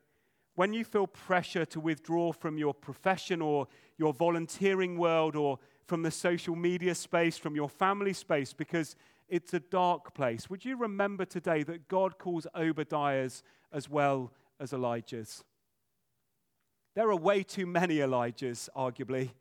when 0.61 0.73
you 0.73 0.83
feel 0.83 1.07
pressure 1.07 1.65
to 1.65 1.79
withdraw 1.79 2.31
from 2.31 2.55
your 2.55 2.71
profession 2.71 3.41
or 3.41 3.67
your 3.97 4.13
volunteering 4.13 4.95
world 4.95 5.35
or 5.35 5.57
from 5.87 6.03
the 6.03 6.11
social 6.11 6.55
media 6.55 6.93
space, 6.93 7.35
from 7.35 7.55
your 7.55 7.67
family 7.67 8.13
space, 8.13 8.53
because 8.53 8.95
it's 9.27 9.55
a 9.55 9.59
dark 9.59 10.13
place, 10.13 10.51
would 10.51 10.63
you 10.63 10.77
remember 10.77 11.25
today 11.25 11.63
that 11.63 11.87
God 11.87 12.19
calls 12.19 12.45
Obadiahs 12.55 13.41
as 13.73 13.89
well 13.89 14.31
as 14.59 14.69
Elijahs? 14.69 15.41
There 16.93 17.09
are 17.09 17.15
way 17.15 17.41
too 17.41 17.65
many 17.65 17.97
Elijahs, 17.97 18.69
arguably, 18.77 19.31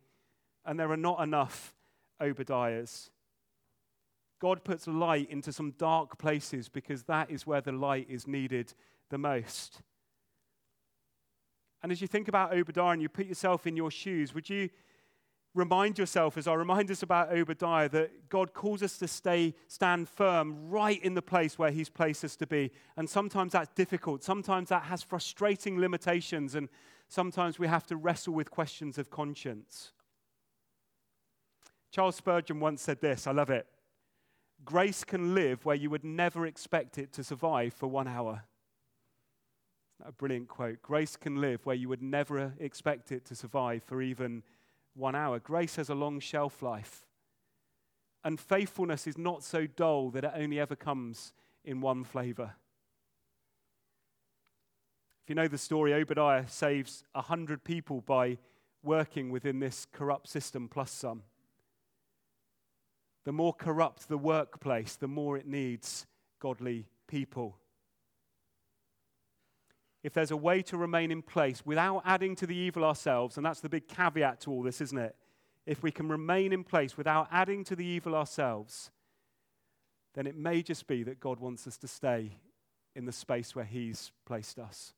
and 0.65 0.81
there 0.81 0.91
are 0.91 0.97
not 0.97 1.23
enough 1.23 1.75
Obadiahs. 2.19 3.11
God 4.41 4.65
puts 4.65 4.87
light 4.87 5.29
into 5.29 5.53
some 5.53 5.73
dark 5.73 6.17
places 6.17 6.71
because 6.71 7.03
that 7.03 7.31
is 7.31 7.47
where 7.47 7.61
the 7.61 7.73
light 7.73 8.07
is 8.09 8.27
needed 8.27 8.73
the 9.11 9.19
most. 9.19 9.83
And 11.83 11.91
as 11.91 12.01
you 12.01 12.07
think 12.07 12.29
about 12.29 12.53
Obadiah 12.55 12.93
and 12.93 13.03
you 13.03 13.09
put 13.09 13.27
yourself 13.27 13.67
in 13.67 13.77
your 13.77 13.91
shoes, 13.91 14.35
would 14.35 14.51
you 14.51 14.69
remind 15.55 15.99
yourself, 15.99 16.37
as 16.37 16.47
I 16.47 16.55
remind 16.55 16.91
us 16.91 17.03
about 17.03 17.33
Obadiah, 17.33 17.89
that 17.89 18.29
God 18.29 18.53
calls 18.53 18.83
us 18.83 18.99
to 18.99 19.09
stay, 19.09 19.55
stand 19.67 20.09
firm 20.09 20.69
right 20.69 21.03
in 21.03 21.15
the 21.15 21.23
place 21.23 21.59
where 21.59 21.71
He's 21.71 21.89
placed 21.89 22.25
us 22.25 22.37
to 22.37 22.47
be. 22.47 22.71
And 22.97 23.09
sometimes 23.09 23.53
that's 23.53 23.71
difficult. 23.75 24.23
Sometimes 24.23 24.69
that 24.69 24.85
has 24.85 25.03
frustrating 25.03 25.79
limitations. 25.79 26.55
And 26.55 26.69
sometimes 27.09 27.59
we 27.59 27.67
have 27.67 27.87
to 27.87 27.97
wrestle 27.97 28.35
with 28.35 28.51
questions 28.51 28.99
of 28.99 29.11
conscience. 29.11 29.93
Charles 31.91 32.17
Spurgeon 32.17 32.61
once 32.61 32.83
said 32.83 33.01
this 33.01 33.27
I 33.27 33.33
love 33.33 33.51
it. 33.51 33.67
Grace 34.65 35.05
can 35.05 35.35
live 35.35 35.65
where 35.65 35.77
you 35.77 35.89
would 35.89 36.05
never 36.05 36.47
expect 36.47 36.99
it 36.99 37.13
to 37.15 37.25
survive 37.25 37.73
for 37.73 37.87
one 37.87 38.07
hour 38.07 38.45
a 40.05 40.13
brilliant 40.13 40.49
quote. 40.49 40.83
Grace 40.83 41.17
can 41.17 41.41
live 41.41 41.65
where 41.65 41.77
you 41.77 41.89
would 41.89 42.03
never 42.03 42.55
expect 42.59 43.13
it 43.13 43.25
to 43.27 43.35
survive 43.35 43.83
for 43.83 44.03
even 44.03 44.43
one 44.95 45.15
hour. 45.15 45.39
Grace 45.39 45.77
has 45.77 45.89
a 45.89 45.95
long 45.95 46.21
shelf 46.21 46.63
life. 46.63 47.07
And 48.25 48.39
faithfulness 48.39 49.07
is 49.07 49.17
not 49.17 49.43
so 49.43 49.67
dull 49.67 50.11
that 50.11 50.25
it 50.25 50.33
only 50.35 50.61
ever 50.61 50.77
comes 50.77 51.33
in 51.65 51.81
one 51.81 52.05
flavor. 52.05 52.55
If 55.23 55.29
you 55.29 55.35
know 55.35 55.49
the 55.49 55.59
story, 55.59 55.95
Obadiah 55.95 56.49
saves 56.49 57.05
100 57.13 57.65
people 57.65 58.01
by 58.01 58.39
working 58.83 59.31
within 59.31 59.61
this 59.61 59.87
corrupt 59.93 60.29
system 60.29 60.69
plus 60.69 60.91
some. 60.91 61.23
The 63.25 63.33
more 63.33 63.53
corrupt 63.53 64.09
the 64.09 64.19
workplace, 64.19 64.97
the 64.97 65.09
more 65.09 65.37
it 65.37 65.47
needs 65.47 66.07
godly 66.41 66.87
people 67.07 67.57
if 70.03 70.15
there's 70.15 70.31
a 70.31 70.37
way 70.37 70.63
to 70.63 70.77
remain 70.77 71.11
in 71.11 71.23
place 71.23 71.65
without 71.65 72.03
adding 72.05 72.35
to 72.37 72.47
the 72.47 72.57
evil 72.57 72.85
ourselves, 72.85 73.37
and 73.37 73.45
that's 73.45 73.61
the 73.61 73.69
big 73.69 73.89
caveat 73.89 74.41
to 74.41 74.51
all 74.51 74.63
this, 74.63 74.81
isn't 74.81 74.99
it? 74.99 75.15
if 75.67 75.83
we 75.83 75.91
can 75.91 76.09
remain 76.09 76.53
in 76.53 76.65
place 76.65 76.97
without 76.97 77.29
adding 77.31 77.65
to 77.65 77.77
the 77.77 77.85
evil 77.85 78.15
ourselves, 78.15 78.91
then 80.15 80.27
it 80.27 80.37
may 80.37 80.63
just 80.63 80.87
be 80.87 81.03
that 81.05 81.21
God 81.21 81.39
wants 81.39 81.67
us 81.67 81.77
to 81.79 81.89
stay 81.89 82.33
in 82.97 83.05
the 83.05 83.13
space 83.13 83.55
where 83.55 83.65
He's 83.65 84.11
placed 84.27 84.59
us. 84.59 84.95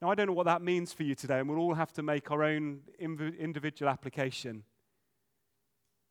Now, 0.00 0.10
I 0.10 0.16
don't 0.16 0.26
know 0.26 0.32
what 0.32 0.46
that 0.46 0.62
means 0.62 0.92
for 0.92 1.04
you 1.04 1.14
today, 1.14 1.38
and 1.38 1.48
we'll 1.48 1.60
all 1.60 1.74
have 1.74 1.92
to 1.92 2.02
make 2.02 2.32
our 2.32 2.42
own 2.42 2.80
individual 2.98 3.88
application. 3.88 4.64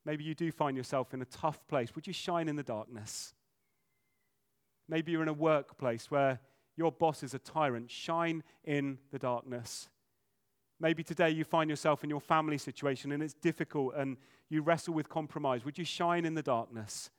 Maybe 0.05 0.23
you 0.23 0.33
do 0.33 0.49
find 0.51 0.77
yourself 0.77 1.13
in 1.13 1.21
a 1.21 1.25
tough 1.25 1.67
place. 1.67 1.93
Would 1.95 2.07
you 2.07 2.13
shine 2.13 2.47
in 2.47 2.55
the 2.55 2.63
darkness? 2.63 3.33
Maybe 4.87 5.11
you're 5.11 5.21
in 5.21 5.27
a 5.27 5.33
workplace 5.33 6.09
where 6.09 6.39
your 6.77 6.91
boss 6.91 7.23
is 7.23 7.33
a 7.33 7.39
tyrant. 7.39 7.91
Shine 7.91 8.43
in 8.63 8.97
the 9.11 9.19
darkness. 9.19 9.89
Maybe 10.79 11.03
today 11.03 11.29
you 11.29 11.43
find 11.43 11.69
yourself 11.69 12.03
in 12.03 12.09
your 12.09 12.19
family 12.19 12.57
situation 12.57 13.11
and 13.11 13.21
it's 13.21 13.35
difficult 13.35 13.93
and 13.95 14.17
you 14.49 14.61
wrestle 14.61 14.93
with 14.93 15.09
compromise. 15.09 15.63
Would 15.63 15.77
you 15.77 15.85
shine 15.85 16.25
in 16.25 16.33
the 16.33 16.41
darkness? 16.41 17.11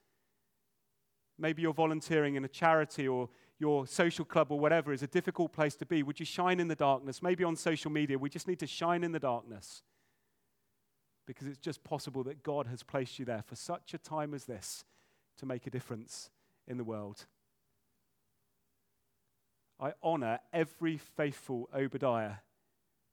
Maybe 1.39 1.63
you're 1.63 1.73
volunteering 1.73 2.35
in 2.35 2.45
a 2.45 2.49
charity 2.49 3.07
or 3.07 3.29
your 3.59 3.87
social 3.87 4.25
club 4.25 4.51
or 4.51 4.59
whatever 4.59 4.93
is 4.93 5.03
a 5.03 5.07
difficult 5.07 5.53
place 5.53 5.77
to 5.77 5.87
be. 5.87 6.03
Would 6.03 6.19
you 6.19 6.27
shine 6.27 6.59
in 6.59 6.69
the 6.69 6.75
darkness? 6.75 7.23
Maybe 7.23 7.45
on 7.45 7.55
social 7.55 7.91
media, 7.91 8.19
we 8.19 8.29
just 8.29 8.49
need 8.49 8.59
to 8.59 8.67
shine 8.67 9.05
in 9.05 9.13
the 9.13 9.21
darkness 9.21 9.83
because 11.27 11.47
it's 11.47 11.59
just 11.59 11.85
possible 11.85 12.25
that 12.25 12.43
God 12.43 12.67
has 12.67 12.83
placed 12.83 13.19
you 13.19 13.25
there 13.25 13.43
for 13.47 13.55
such 13.55 13.95
a 13.95 13.99
time 13.99 14.35
as 14.35 14.45
this 14.45 14.85
to 15.39 15.47
make 15.47 15.67
a 15.67 15.71
difference 15.71 16.31
in 16.67 16.77
the 16.77 16.85
world. 16.85 17.27
I 19.83 19.95
honor 20.01 20.39
every 20.53 20.97
faithful 20.97 21.69
Obadiah 21.75 22.35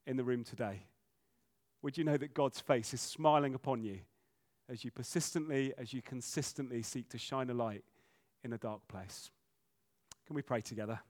in 0.06 0.16
the 0.16 0.22
room 0.22 0.44
today. 0.44 0.84
Would 1.82 1.98
you 1.98 2.04
know 2.04 2.16
that 2.16 2.32
God's 2.32 2.60
face 2.60 2.94
is 2.94 3.00
smiling 3.00 3.54
upon 3.54 3.82
you 3.82 3.98
as 4.68 4.84
you 4.84 4.92
persistently, 4.92 5.74
as 5.76 5.92
you 5.92 6.00
consistently 6.00 6.82
seek 6.82 7.08
to 7.08 7.18
shine 7.18 7.50
a 7.50 7.54
light 7.54 7.82
in 8.44 8.52
a 8.52 8.58
dark 8.58 8.86
place? 8.86 9.32
Can 10.28 10.36
we 10.36 10.42
pray 10.42 10.60
together? 10.60 11.00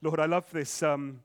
Lord, 0.00 0.18
I 0.18 0.24
love 0.24 0.50
this, 0.50 0.82
um, 0.82 1.20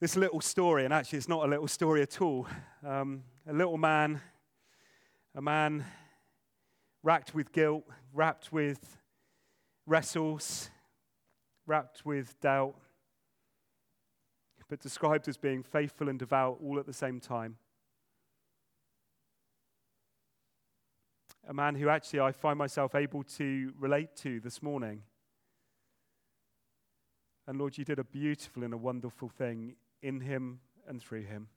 this 0.00 0.16
little 0.16 0.40
story, 0.40 0.86
and 0.86 0.94
actually, 0.94 1.18
it's 1.18 1.28
not 1.28 1.44
a 1.44 1.48
little 1.48 1.68
story 1.68 2.00
at 2.00 2.22
all. 2.22 2.46
Um, 2.82 3.24
a 3.46 3.52
little 3.52 3.76
man, 3.76 4.22
a 5.34 5.42
man 5.42 5.84
racked 7.02 7.34
with 7.34 7.52
guilt, 7.52 7.84
wrapped 8.12 8.52
with 8.52 8.98
wrestles, 9.86 10.70
wrapped 11.66 12.04
with 12.04 12.38
doubt, 12.40 12.74
but 14.68 14.80
described 14.80 15.28
as 15.28 15.36
being 15.36 15.62
faithful 15.62 16.08
and 16.08 16.18
devout 16.18 16.58
all 16.62 16.78
at 16.78 16.86
the 16.86 16.92
same 16.92 17.20
time. 17.20 17.56
A 21.48 21.52
man 21.52 21.74
who 21.74 21.88
actually 21.88 22.20
I 22.20 22.30
find 22.32 22.56
myself 22.56 22.94
able 22.94 23.24
to 23.24 23.72
relate 23.78 24.14
to 24.16 24.38
this 24.40 24.62
morning. 24.62 25.02
And 27.48 27.58
Lord, 27.58 27.76
you 27.76 27.84
did 27.84 27.98
a 27.98 28.04
beautiful 28.04 28.62
and 28.62 28.72
a 28.72 28.76
wonderful 28.76 29.28
thing 29.28 29.74
in 30.00 30.20
him 30.20 30.60
and 30.86 31.02
through 31.02 31.22
him. 31.22 31.48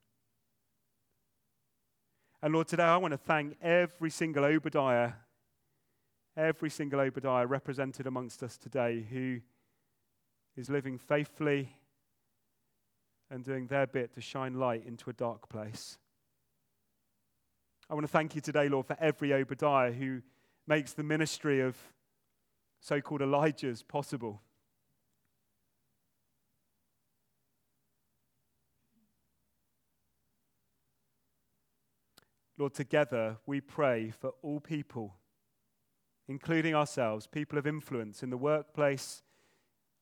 And 2.41 2.53
Lord, 2.53 2.67
today 2.67 2.83
I 2.83 2.97
want 2.97 3.11
to 3.11 3.17
thank 3.17 3.55
every 3.61 4.09
single 4.09 4.43
Obadiah 4.43 5.13
every 6.37 6.69
single 6.69 6.99
Obadiah 6.99 7.45
represented 7.45 8.07
amongst 8.07 8.43
us 8.43 8.57
today 8.57 9.05
who 9.09 9.39
is 10.55 10.69
living 10.69 10.97
faithfully 10.97 11.75
and 13.29 13.43
doing 13.43 13.67
their 13.67 13.87
bit 13.87 14.13
to 14.13 14.21
shine 14.21 14.53
light 14.53 14.85
into 14.85 15.09
a 15.09 15.13
dark 15.13 15.49
place. 15.49 15.97
I 17.89 17.93
want 17.93 18.05
to 18.05 18.11
thank 18.11 18.35
you 18.35 18.41
today, 18.41 18.67
Lord, 18.67 18.87
for 18.87 18.97
every 18.99 19.33
Obadiah 19.33 19.91
who 19.91 20.21
makes 20.67 20.93
the 20.93 21.03
ministry 21.03 21.61
of 21.61 21.75
so 22.79 23.01
called 23.01 23.21
Elijahs 23.21 23.87
possible. 23.87 24.41
Lord, 32.57 32.73
together 32.73 33.37
we 33.45 33.59
pray 33.59 34.11
for 34.11 34.33
all 34.41 34.59
people 34.59 35.15
including 36.27 36.73
ourselves, 36.73 37.27
people 37.27 37.57
of 37.57 37.67
influence 37.67 38.23
in 38.23 38.29
the 38.29 38.37
workplace, 38.37 39.21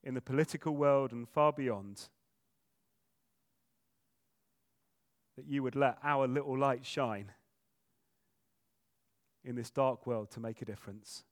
in 0.04 0.14
the 0.14 0.22
political 0.22 0.76
world, 0.76 1.12
and 1.12 1.28
far 1.28 1.52
beyond, 1.52 2.08
that 5.36 5.46
you 5.46 5.64
would 5.64 5.76
let 5.76 5.98
our 6.04 6.28
little 6.28 6.58
light 6.58 6.86
shine 6.86 7.32
in 9.44 9.56
this 9.56 9.70
dark 9.70 10.08
world 10.08 10.32
to 10.32 10.40
make 10.40 10.62
a 10.62 10.66
difference. 10.66 11.24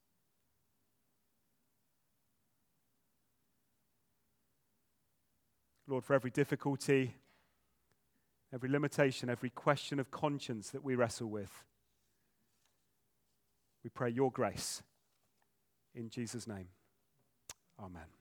Lord, 5.88 6.04
for 6.04 6.14
every 6.14 6.32
difficulty, 6.32 7.16
every 8.54 8.70
limitation, 8.70 9.30
every 9.30 9.50
question 9.50 10.00
of 10.00 10.12
conscience 10.12 10.70
that 10.70 10.84
we 10.84 10.96
wrestle 10.96 11.28
with, 11.28 11.66
we 13.84 13.90
pray 13.90 14.10
your 14.10 14.32
grace. 14.32 14.82
In 15.94 16.10
Jesus' 16.10 16.48
name, 16.48 16.68
amen. 17.80 18.21